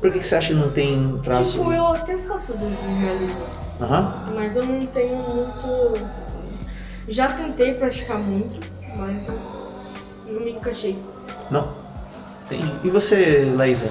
Por 0.00 0.10
que, 0.12 0.18
que 0.20 0.26
você 0.26 0.36
acha 0.36 0.48
que 0.48 0.54
não 0.54 0.70
tem 0.70 1.18
traço? 1.22 1.58
Tipo, 1.58 1.72
eu 1.72 1.86
até 1.88 2.16
faço 2.18 2.52
desenho 2.54 2.98
realismo, 3.00 3.40
Aham. 3.80 4.32
mas 4.34 4.56
eu 4.56 4.64
não 4.64 4.86
tenho 4.86 5.16
muito. 5.16 6.06
Já 7.08 7.28
tentei 7.32 7.74
praticar 7.74 8.18
muito, 8.18 8.60
mas 8.96 9.16
não, 9.26 10.32
não 10.34 10.40
me 10.40 10.52
encaixei. 10.52 10.98
Não. 11.50 11.68
Entendi. 12.46 12.72
E 12.82 12.90
você, 12.90 13.52
Laísa? 13.54 13.90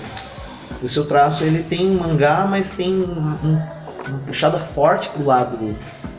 O 0.82 0.88
seu 0.88 1.06
traço 1.06 1.44
ele 1.44 1.62
tem 1.64 1.86
um 1.92 2.00
mangá, 2.00 2.48
mas 2.50 2.72
tem 2.72 2.92
um- 2.92 3.38
um- 3.44 3.62
uma 4.08 4.20
puxada 4.26 4.58
forte 4.58 5.10
pro 5.10 5.26
lado 5.26 5.58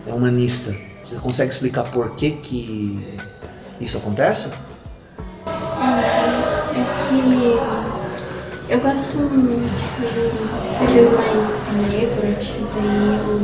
é, 0.06 0.12
humanista. 0.12 0.72
Você 1.04 1.16
consegue 1.16 1.50
explicar 1.50 1.84
por 1.90 2.14
que, 2.14 2.30
que 2.32 3.18
isso 3.80 3.98
acontece? 3.98 4.52
É 5.46 6.84
que 7.08 7.89
eu 8.70 8.78
gosto 8.78 9.08
tipo, 9.08 9.28
do 9.28 9.66
estilo 10.64 11.10
mais 11.16 11.66
negro, 11.92 12.36
tipo, 12.40 12.68
daí 12.72 13.18
eu. 13.18 13.40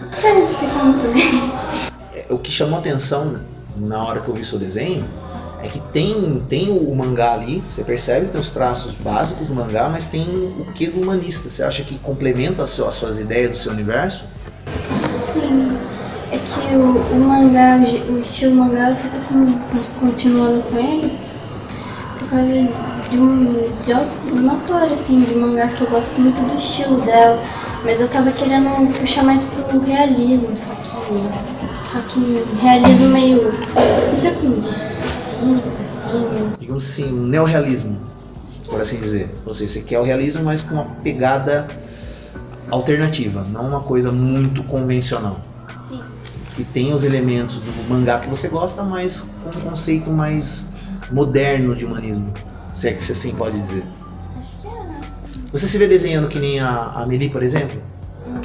Não 0.00 0.12
sei 0.12 0.42
explicar 0.44 0.84
muito 0.84 1.12
bem. 1.12 1.52
O 2.30 2.38
que 2.38 2.52
chamou 2.52 2.78
atenção 2.78 3.34
na 3.76 4.04
hora 4.04 4.20
que 4.20 4.28
eu 4.28 4.34
vi 4.34 4.44
seu 4.44 4.60
desenho 4.60 5.04
é 5.60 5.68
que 5.68 5.80
tem, 5.80 6.40
tem 6.48 6.70
o 6.70 6.94
mangá 6.94 7.32
ali, 7.32 7.60
você 7.72 7.82
percebe, 7.82 8.28
tem 8.28 8.40
os 8.40 8.52
traços 8.52 8.92
básicos 8.94 9.48
do 9.48 9.54
mangá, 9.54 9.88
mas 9.88 10.06
tem 10.06 10.22
o 10.22 10.72
que 10.74 10.86
do 10.86 11.00
humanista. 11.00 11.48
Você 11.48 11.64
acha 11.64 11.82
que 11.82 11.98
complementa 11.98 12.62
as 12.62 12.70
suas 12.70 13.18
ideias 13.18 13.50
do 13.50 13.56
seu 13.56 13.72
universo? 13.72 14.26
Sim. 15.32 15.76
É 16.30 16.38
que 16.38 16.76
o, 16.76 16.98
o 16.98 17.20
mangá, 17.20 17.80
o, 18.08 18.18
estilo 18.18 18.54
mangá, 18.54 18.90
eu 18.90 18.96
sempre 18.96 19.18
continuando 19.98 20.62
com 20.62 20.78
ele 20.78 21.23
causa 22.34 22.68
de 23.08 23.18
um, 23.18 23.52
de 23.84 23.92
uma 24.32 24.54
autora, 24.54 24.92
assim, 24.92 25.22
de 25.22 25.34
mangá 25.36 25.68
que 25.68 25.82
eu 25.82 25.88
gosto 25.88 26.20
muito 26.20 26.40
do 26.42 26.56
estilo 26.56 27.00
dela. 27.02 27.40
Mas 27.84 28.00
eu 28.00 28.08
tava 28.08 28.32
querendo 28.32 28.92
puxar 28.98 29.22
mais 29.22 29.44
pro 29.44 29.80
realismo, 29.84 30.48
só 30.56 30.70
que. 30.74 31.88
Só 31.88 31.98
que 32.00 32.18
um 32.18 32.60
realismo 32.60 33.08
meio. 33.08 33.52
Não 34.10 34.18
sei 34.18 34.32
como 34.32 34.58
diz, 34.60 34.70
cínico, 34.74 35.68
assim. 35.80 36.52
digamos 36.58 36.84
assim, 36.84 37.12
um 37.12 37.26
neorrealismo, 37.26 37.98
por 38.66 38.80
assim 38.80 38.96
dizer. 38.96 39.30
Ou 39.44 39.52
seja, 39.52 39.74
você 39.74 39.80
quer 39.82 40.00
o 40.00 40.02
realismo, 40.02 40.44
mas 40.44 40.62
com 40.62 40.74
uma 40.76 40.86
pegada 41.02 41.68
alternativa, 42.70 43.46
não 43.52 43.68
uma 43.68 43.80
coisa 43.80 44.10
muito 44.10 44.64
convencional. 44.64 45.40
Sim. 45.86 46.00
Que 46.56 46.64
tem 46.64 46.94
os 46.94 47.04
elementos 47.04 47.56
do 47.56 47.88
mangá 47.88 48.18
que 48.18 48.28
você 48.30 48.48
gosta, 48.48 48.82
mas 48.82 49.34
com 49.42 49.50
um 49.50 49.62
conceito 49.62 50.10
mais 50.10 50.73
moderno 51.10 51.74
de 51.74 51.84
humanismo. 51.84 52.32
Se 52.74 52.88
é 52.88 52.92
que 52.92 53.02
você 53.02 53.12
assim 53.12 53.34
pode 53.34 53.58
dizer. 53.58 53.84
Acho 54.36 54.58
que 54.58 54.66
é, 54.66 54.70
né? 54.70 55.00
Você 55.52 55.66
se 55.68 55.78
vê 55.78 55.86
desenhando 55.86 56.28
que 56.28 56.38
nem 56.38 56.60
a, 56.60 56.68
a 56.68 57.06
por 57.30 57.42
exemplo? 57.42 57.80
Não. 58.26 58.40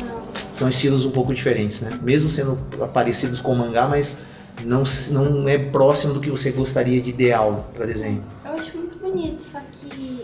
São 0.54 0.69
estilos 0.69 1.06
um 1.06 1.12
pouco 1.12 1.34
diferentes, 1.34 1.82
né? 1.82 1.98
Mesmo 2.02 2.30
sendo 2.30 2.56
parecidos 2.93 3.41
com 3.41 3.54
o 3.54 3.56
mangá, 3.58 3.88
mas 3.88 4.24
não, 4.63 4.84
não 5.10 5.48
é 5.48 5.58
próximo 5.58 6.13
do 6.13 6.19
que 6.19 6.30
você 6.30 6.52
gostaria 6.52 7.02
de 7.02 7.10
ideal 7.10 7.69
para 7.74 7.86
desenho. 7.86 8.24
Eu 8.45 8.52
acho 8.52 8.78
muito 8.78 8.98
bonito, 9.00 9.39
só 9.39 9.60
que. 9.72 10.22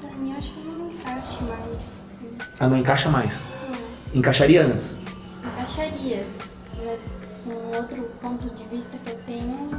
Pra 0.00 0.10
mim, 0.18 0.32
eu 0.32 0.38
acho 0.38 0.52
que 0.52 0.60
não 0.60 0.90
encaixa 0.90 1.44
mais. 1.44 1.96
Assim. 2.06 2.28
Ah, 2.60 2.68
não 2.68 2.76
encaixa 2.76 3.08
mais. 3.10 3.42
Não. 3.68 4.18
Encaixaria 4.20 4.64
antes. 4.64 4.98
Encaixaria, 5.42 6.24
outro 7.78 8.02
ponto 8.20 8.50
de 8.50 8.64
vista 8.64 8.96
que 9.04 9.10
eu 9.10 9.18
tenho, 9.26 9.70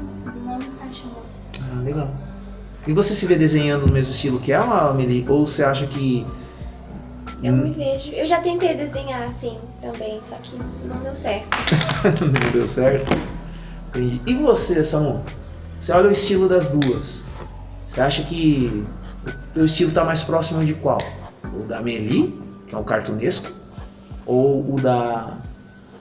não 0.46 0.58
me 0.58 0.66
encaixa 0.66 1.06
mais. 1.06 1.72
Ah, 1.72 1.82
legal. 1.82 2.10
E 2.88 2.94
você 2.94 3.14
se 3.14 3.26
vê 3.26 3.36
desenhando 3.36 3.86
no 3.86 3.94
mesmo 3.94 4.12
estilo 4.12 4.40
que 4.40 4.52
ela, 4.52 4.90
Amelie? 4.90 5.26
Ou 5.28 5.46
você 5.46 5.64
acha 5.64 5.86
que. 5.86 6.26
Eu 7.44 7.54
me 7.54 7.72
vejo. 7.72 8.12
Eu 8.12 8.28
já 8.28 8.42
tentei 8.42 8.76
desenhar 8.76 9.24
assim 9.24 9.58
também, 9.82 10.20
só 10.24 10.36
que 10.38 10.58
não 10.86 10.98
deu 11.00 11.14
certo. 11.14 11.48
não 12.22 12.52
deu 12.52 12.68
certo? 12.68 13.12
Entendi. 13.90 14.22
E 14.26 14.34
você, 14.34 14.84
Samu? 14.84 15.24
Você 15.80 15.92
olha 15.92 16.10
o 16.10 16.12
estilo 16.12 16.50
das 16.50 16.70
duas. 16.70 17.26
Você 17.86 18.02
acha 18.02 18.24
que 18.24 18.86
o 19.26 19.32
teu 19.54 19.66
estilo 19.66 19.92
tá 19.92 20.04
mais 20.04 20.24
próximo 20.24 20.64
de 20.66 20.74
qual? 20.74 21.00
O 21.60 21.66
da 21.66 21.80
Amelie, 21.80 22.38
que 22.68 22.76
é 22.76 22.78
um 22.78 22.84
cartunesco, 22.84 23.52
ou 24.26 24.74
o 24.74 24.82
da 24.82 25.38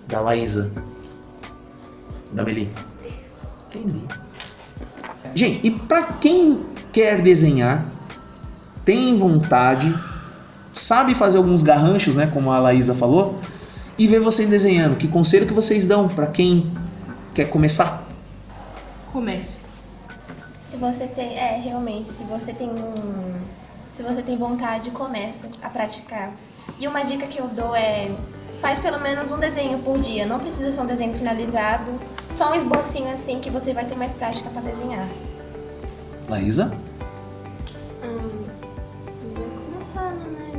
da 0.06 0.20
Laísa? 0.20 0.72
Da 2.32 2.42
Amelie? 2.42 2.70
Entendi. 3.66 4.04
Gente, 5.34 5.66
e 5.66 5.70
para 5.70 6.02
quem 6.14 6.64
quer 6.92 7.20
desenhar, 7.22 7.86
tem 8.84 9.16
vontade, 9.16 9.94
sabe 10.72 11.14
fazer 11.14 11.38
alguns 11.38 11.62
garranchos, 11.62 12.14
né, 12.14 12.26
como 12.32 12.50
a 12.50 12.58
Laísa 12.58 12.94
falou, 12.94 13.38
e 13.98 14.06
ver 14.06 14.20
vocês 14.20 14.48
desenhando, 14.48 14.96
que 14.96 15.08
conselho 15.08 15.46
que 15.46 15.52
vocês 15.52 15.86
dão 15.86 16.08
para 16.08 16.26
quem 16.26 16.72
quer 17.34 17.46
começar? 17.46 18.06
Comece. 19.12 19.58
Se 20.68 20.76
você 20.76 21.06
tem, 21.06 21.36
é, 21.36 21.60
realmente, 21.62 22.08
se 22.08 22.24
você 22.24 22.52
tem 22.52 22.70
um, 22.70 23.34
se 23.90 24.02
você 24.02 24.22
tem 24.22 24.38
vontade, 24.38 24.90
começa 24.90 25.48
a 25.62 25.68
praticar. 25.68 26.32
E 26.78 26.86
uma 26.86 27.02
dica 27.02 27.26
que 27.26 27.40
eu 27.40 27.48
dou 27.48 27.74
é 27.74 28.10
faz 28.60 28.78
pelo 28.78 29.00
menos 29.00 29.32
um 29.32 29.38
desenho 29.38 29.78
por 29.78 29.98
dia, 29.98 30.26
não 30.26 30.38
precisa 30.38 30.70
ser 30.72 30.80
um 30.80 30.86
desenho 30.86 31.14
finalizado, 31.14 31.92
só 32.30 32.50
um 32.50 32.54
esbocinho 32.54 33.12
assim 33.12 33.40
que 33.40 33.50
você 33.50 33.72
vai 33.72 33.84
ter 33.84 33.94
mais 33.94 34.12
prática 34.12 34.48
para 34.50 34.62
desenhar. 34.62 35.08
Laísa? 36.28 36.72
Hum, 38.04 38.44
vai 39.34 39.44
começando, 39.72 40.30
né? 40.32 40.52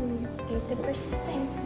Tem 0.47 0.59
que 0.59 0.65
ter 0.67 0.75
persistência. 0.77 1.61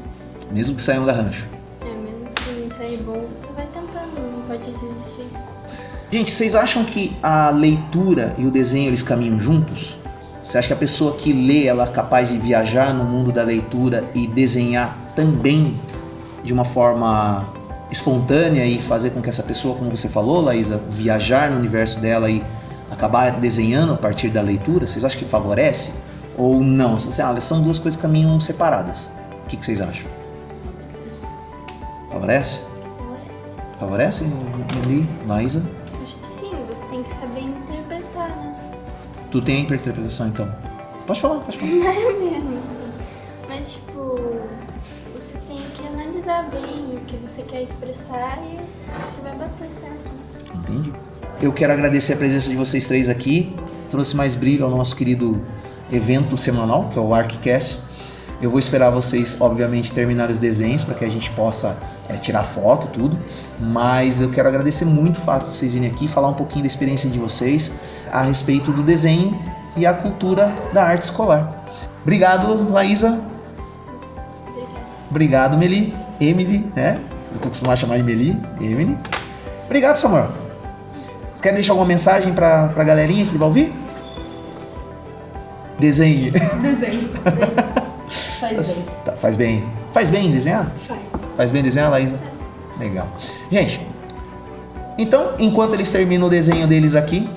Mesmo 0.51 0.75
que 0.75 0.81
saia 0.81 1.01
um 1.01 1.05
garrancho. 1.05 1.47
É, 1.81 1.85
mesmo 1.85 2.29
que 2.35 2.51
não 2.51 2.71
sair 2.71 2.97
bom, 2.97 3.25
você 3.31 3.47
vai 3.47 3.65
tentando, 3.67 4.19
não 4.19 4.41
pode 4.47 4.71
desistir. 4.71 5.27
Gente, 6.11 6.31
vocês 6.31 6.53
acham 6.53 6.83
que 6.83 7.15
a 7.23 7.49
leitura 7.49 8.35
e 8.37 8.45
o 8.45 8.51
desenho 8.51 8.89
eles 8.89 9.01
caminham 9.01 9.39
juntos? 9.39 9.97
Você 10.45 10.57
acha 10.57 10.67
que 10.67 10.73
a 10.73 10.77
pessoa 10.77 11.15
que 11.15 11.31
lê 11.31 11.65
ela 11.65 11.85
é 11.85 11.87
capaz 11.87 12.29
de 12.29 12.37
viajar 12.37 12.93
no 12.93 13.05
mundo 13.05 13.31
da 13.31 13.43
leitura 13.43 14.03
e 14.13 14.27
desenhar 14.27 14.95
também 15.15 15.79
de 16.43 16.51
uma 16.51 16.65
forma 16.65 17.45
espontânea 17.93 18.65
e 18.65 18.82
fazer 18.82 19.12
com 19.12 19.21
que 19.21 19.29
essa 19.29 19.43
pessoa, 19.43 19.75
como 19.75 19.89
você 19.89 20.10
falou, 20.10 20.41
Laísa, 20.41 20.82
viajar 20.89 21.51
no 21.51 21.58
universo 21.58 21.99
dela 21.99 22.29
e 22.29 22.43
acabar 22.91 23.32
desenhando 23.39 23.93
a 23.93 23.97
partir 23.97 24.29
da 24.29 24.41
leitura? 24.41 24.86
Vocês 24.86 25.06
acham 25.06 25.19
que 25.19 25.25
favorece? 25.25 25.93
Ou 26.36 26.62
não? 26.62 26.97
Você, 26.97 27.21
ah, 27.21 27.39
são 27.39 27.62
duas 27.62 27.77
coisas 27.77 27.95
que 27.95 28.01
caminham 28.01 28.39
separadas. 28.39 29.12
O 29.45 29.47
que, 29.47 29.56
que 29.56 29.63
vocês 29.63 29.79
acham? 29.79 30.10
Favorece? 32.12 32.62
Favorece, 33.79 34.25
Eli, 34.84 35.08
Laísa? 35.27 35.63
Acho 36.03 36.15
que 36.17 36.27
sim, 36.27 36.51
você 36.67 36.86
tem 36.88 37.03
que 37.03 37.12
saber 37.12 37.41
interpretar, 37.41 38.29
né? 38.29 38.56
Tu 39.32 39.41
tem 39.41 39.58
a 39.58 39.60
interpretação 39.60 40.27
então? 40.27 40.49
Pode 41.06 41.21
falar, 41.21 41.39
pode 41.41 41.60
falar. 41.60 41.71
Mais 41.84 42.06
ou 42.06 42.19
menos. 42.19 42.72
Analisar 46.23 46.49
bem 46.49 46.97
o 46.97 47.01
que 47.01 47.17
você 47.17 47.43
quer 47.43 47.62
expressar 47.62 48.39
e 48.43 48.57
você 49.01 49.21
vai 49.21 49.36
bater 49.36 49.69
certo. 49.69 50.55
Entendi. 50.55 50.93
Eu 51.41 51.51
quero 51.51 51.73
agradecer 51.73 52.13
a 52.13 52.17
presença 52.17 52.49
de 52.49 52.55
vocês 52.55 52.88
três 52.88 53.09
aqui. 53.09 53.53
Trouxe 53.89 54.15
mais 54.15 54.36
brilho 54.36 54.63
ao 54.63 54.71
nosso 54.71 54.95
querido 54.95 55.41
evento 55.91 56.38
semanal, 56.38 56.89
que 56.89 56.97
é 56.97 57.01
o 57.01 57.13
ArcCast. 57.13 57.79
Eu 58.41 58.49
vou 58.49 58.59
esperar 58.59 58.89
vocês, 58.89 59.39
obviamente, 59.39 59.91
terminarem 59.91 60.33
os 60.33 60.39
desenhos 60.39 60.83
para 60.83 60.95
que 60.95 61.05
a 61.05 61.09
gente 61.09 61.29
possa 61.31 61.77
é, 62.09 62.13
tirar 62.15 62.43
foto, 62.43 62.88
tudo. 62.88 63.17
Mas 63.59 64.21
eu 64.21 64.29
quero 64.29 64.47
agradecer 64.47 64.86
muito 64.86 65.17
o 65.17 65.21
fato 65.21 65.49
de 65.49 65.55
vocês 65.55 65.71
virem 65.71 65.89
aqui 65.89 66.07
falar 66.07 66.29
um 66.29 66.33
pouquinho 66.33 66.62
da 66.62 66.67
experiência 66.67 67.09
de 67.09 67.19
vocês 67.19 67.73
a 68.12 68.21
respeito 68.21 68.71
do 68.71 68.83
desenho 68.83 69.39
e 69.75 69.86
a 69.86 69.93
cultura 69.93 70.53
da 70.73 70.83
arte 70.83 71.03
escolar. 71.03 71.65
Obrigado, 72.01 72.71
Laísa. 72.71 73.21
Obrigado, 75.09 75.57
Meli. 75.57 76.02
Emily, 76.27 76.65
né? 76.75 76.99
Eu 77.33 77.39
tô 77.39 77.47
acostumado 77.47 77.73
a 77.73 77.79
chamar 77.79 77.97
de 77.97 78.03
Meli. 78.03 78.38
Emily. 78.62 78.97
Obrigado, 79.65 79.97
Samuel. 79.97 80.29
Você 81.33 81.41
quer 81.41 81.53
deixar 81.53 81.73
alguma 81.73 81.88
mensagem 81.88 82.33
pra, 82.33 82.67
pra 82.67 82.83
galerinha 82.83 83.25
que 83.25 83.38
vai 83.38 83.47
ouvir? 83.47 83.73
Desenhe. 85.79 86.31
Desenho. 86.62 87.09
Faz 88.39 88.77
bem. 88.77 88.86
Tá, 89.05 89.13
faz 89.13 89.36
bem. 89.36 89.63
Faz 89.93 90.09
bem 90.09 90.31
desenhar? 90.31 90.69
Faz. 90.86 90.99
Faz 91.38 91.51
bem 91.51 91.63
desenhar, 91.63 91.89
Laísa? 91.89 92.19
Legal. 92.77 93.07
Gente, 93.49 93.79
então, 94.97 95.33
enquanto 95.39 95.73
eles 95.73 95.89
terminam 95.89 96.27
o 96.27 96.29
desenho 96.29 96.67
deles 96.67 96.93
aqui, 96.93 97.27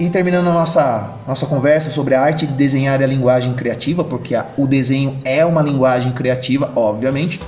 e 0.00 0.08
terminando 0.08 0.48
a 0.48 0.52
nossa, 0.52 1.12
nossa 1.26 1.46
conversa 1.46 1.90
sobre 1.90 2.14
a 2.14 2.22
arte 2.22 2.46
de 2.46 2.52
desenhar 2.52 3.00
e 3.00 3.04
a 3.04 3.06
linguagem 3.06 3.52
criativa, 3.54 4.04
porque 4.04 4.34
a, 4.34 4.46
o 4.56 4.66
desenho 4.66 5.18
é 5.24 5.44
uma 5.44 5.60
linguagem 5.60 6.12
criativa, 6.12 6.70
obviamente, 6.76 7.40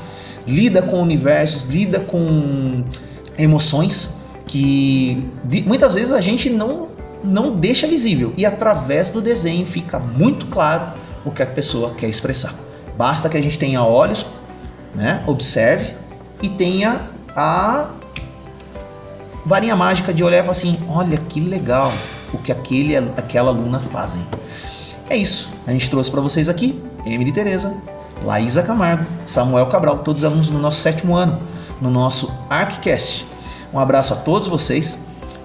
lida 0.51 0.83
com 0.83 1.01
universos, 1.01 1.65
lida 1.65 2.01
com 2.01 2.85
emoções 3.39 4.21
que 4.47 5.25
muitas 5.65 5.95
vezes 5.95 6.13
a 6.13 6.21
gente 6.21 6.51
não, 6.51 6.89
não 7.23 7.57
deixa 7.57 7.87
visível, 7.87 8.35
e 8.37 8.45
através 8.45 9.11
do 9.11 9.21
desenho 9.21 9.65
fica 9.65 9.99
muito 9.99 10.47
claro 10.47 10.89
o 11.25 11.31
que 11.31 11.43
a 11.43 11.47
pessoa 11.47 11.95
quer 11.95 12.09
expressar. 12.09 12.53
Basta 12.99 13.29
que 13.29 13.37
a 13.37 13.43
gente 13.43 13.59
tenha 13.59 13.83
olhos, 13.83 14.27
né? 14.95 15.23
observe 15.27 15.95
e 16.43 16.49
tenha 16.49 17.03
a 17.37 17.91
varinha 19.47 19.77
mágica 19.77 20.13
de 20.13 20.25
olhar 20.25 20.39
e 20.39 20.41
falar 20.41 20.53
assim: 20.53 20.79
olha 20.89 21.17
que 21.17 21.41
legal 21.41 21.93
o 22.33 22.39
que 22.39 22.51
aquele, 22.51 22.97
aquela 22.97 23.51
aluna 23.51 23.81
fazem. 23.81 24.27
É 25.09 25.17
isso. 25.17 25.51
A 25.67 25.73
gente 25.73 25.89
trouxe 25.89 26.11
para 26.11 26.21
vocês 26.21 26.49
aqui 26.49 26.81
Emily 27.07 27.33
Tereza, 27.33 27.75
Laísa 28.25 28.63
Camargo, 28.63 29.07
Samuel 29.27 29.67
Cabral, 29.67 29.99
todos 29.99 30.25
alunos 30.25 30.49
do 30.49 30.59
nosso 30.59 30.81
sétimo 30.81 31.15
ano, 31.17 31.39
no 31.81 31.91
nosso 31.91 32.31
ArcCast. 32.51 33.27
Um 33.73 33.79
abraço 33.79 34.13
a 34.13 34.17
todos 34.17 34.49
vocês. 34.49 34.99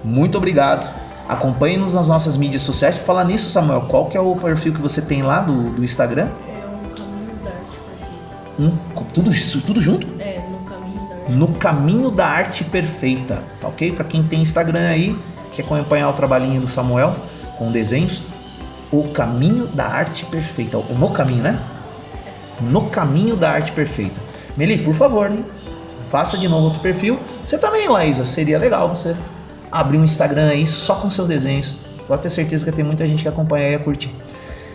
Muito 0.04 0.36
obrigado. 0.36 0.88
Acompanhe-nos 1.28 1.94
nas 1.94 2.06
nossas 2.08 2.36
mídias 2.36 2.62
sociais. 2.62 2.98
Falar 2.98 3.24
nisso, 3.24 3.50
Samuel, 3.50 3.82
qual 3.82 4.06
que 4.06 4.16
é 4.16 4.20
o 4.20 4.36
perfil 4.36 4.72
que 4.74 4.80
você 4.80 5.00
tem 5.02 5.22
lá 5.22 5.40
do, 5.40 5.70
do 5.70 5.82
Instagram? 5.84 6.28
É 6.48 6.66
um 6.66 6.88
caminho 6.94 7.38
da 7.42 7.50
arte 7.50 7.78
perfeita. 7.88 8.60
Hum, 8.60 9.04
tudo, 9.12 9.30
isso- 9.30 9.60
tudo 9.62 9.80
junto? 9.80 10.06
É, 10.20 10.40
no 10.50 10.58
caminho 10.64 11.08
da 11.08 11.14
arte. 11.16 11.32
no 11.32 11.48
caminho 11.54 12.10
da 12.10 12.26
arte 12.26 12.64
perfeita, 12.64 13.42
tá 13.60 13.68
ok? 13.68 13.92
Para 13.92 14.04
quem 14.04 14.22
tem 14.22 14.42
Instagram 14.42 14.88
aí, 14.88 15.18
quer 15.52 15.62
acompanhar 15.62 16.08
o 16.10 16.12
trabalhinho 16.12 16.60
do 16.60 16.68
Samuel 16.68 17.16
com 17.58 17.72
desenhos, 17.72 18.22
o 18.92 19.04
caminho 19.08 19.66
da 19.66 19.86
arte 19.86 20.24
perfeita, 20.26 20.78
no 20.78 21.10
caminho, 21.10 21.42
né? 21.42 21.58
No 22.60 22.86
caminho 22.90 23.36
da 23.36 23.50
arte 23.50 23.72
perfeita. 23.72 24.20
Meli, 24.56 24.78
por 24.78 24.94
favor, 24.94 25.30
hein? 25.30 25.44
faça 26.10 26.38
de 26.38 26.48
novo 26.48 26.64
outro 26.66 26.80
perfil. 26.80 27.18
Você 27.44 27.58
também, 27.58 27.88
Laísa, 27.88 28.24
seria 28.24 28.58
legal 28.58 28.88
você 28.88 29.14
abrir 29.70 29.98
um 29.98 30.04
Instagram 30.04 30.48
aí 30.48 30.66
só 30.66 30.94
com 30.94 31.10
seus 31.10 31.28
desenhos. 31.28 31.74
Pode 32.06 32.22
ter 32.22 32.30
certeza 32.30 32.64
que 32.64 32.72
tem 32.72 32.84
muita 32.84 33.06
gente 33.06 33.22
que 33.22 33.28
acompanha 33.28 33.68
e 33.68 33.72
ia 33.72 33.78
curtir. 33.78 34.14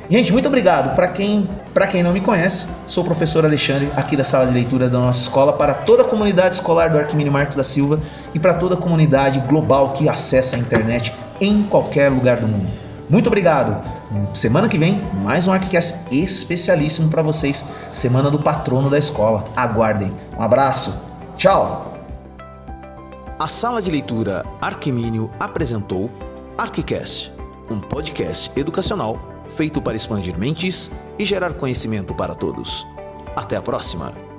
Gente, 0.10 0.34
muito 0.34 0.48
obrigado. 0.48 0.94
Para 0.94 1.08
quem, 1.08 1.50
quem 1.90 2.04
não 2.04 2.12
me 2.12 2.20
conhece, 2.20 2.68
sou 2.86 3.02
o 3.02 3.06
professor 3.06 3.46
Alexandre, 3.46 3.90
aqui 3.96 4.18
da 4.18 4.26
sala 4.26 4.46
de 4.46 4.54
leitura 4.54 4.90
da 4.90 5.00
nossa 5.00 5.22
escola, 5.22 5.54
para 5.54 5.74
toda 5.74 6.04
a 6.04 6.06
comunidade 6.06 6.56
escolar 6.56 6.90
do 6.90 6.98
Arquimínio 6.98 7.32
Marques 7.32 7.56
da 7.56 7.64
Silva 7.64 8.00
e 8.34 8.40
para 8.40 8.54
toda 8.54 8.76
a 8.76 8.78
comunidade 8.78 9.40
global 9.48 9.94
que 9.94 10.10
acessa 10.10 10.58
a 10.58 10.60
internet 10.60 11.14
em 11.40 11.64
qualquer 11.64 12.10
lugar 12.10 12.42
do 12.42 12.48
mundo. 12.48 12.81
Muito 13.12 13.28
obrigado. 13.28 13.84
Semana 14.34 14.70
que 14.70 14.78
vem, 14.78 15.02
mais 15.22 15.46
um 15.46 15.52
Arquicast 15.52 16.16
especialíssimo 16.16 17.10
para 17.10 17.22
vocês. 17.22 17.66
Semana 17.92 18.32
do 18.32 18.40
patrono 18.40 18.90
da 18.90 18.98
escola. 18.98 19.44
Aguardem. 19.54 20.16
Um 20.40 20.42
abraço. 20.42 21.04
Tchau. 21.36 21.94
A 23.38 23.48
sala 23.50 23.82
de 23.82 23.92
leitura 23.92 24.46
Arquimínio 24.62 25.30
apresentou 25.38 26.10
Arquicast, 26.58 27.34
um 27.70 27.82
podcast 27.82 28.50
educacional 28.58 29.20
feito 29.50 29.82
para 29.82 29.96
expandir 29.96 30.40
mentes 30.40 30.90
e 31.20 31.26
gerar 31.26 31.56
conhecimento 31.56 32.14
para 32.14 32.34
todos. 32.34 32.88
Até 33.36 33.58
a 33.58 33.62
próxima! 33.62 34.31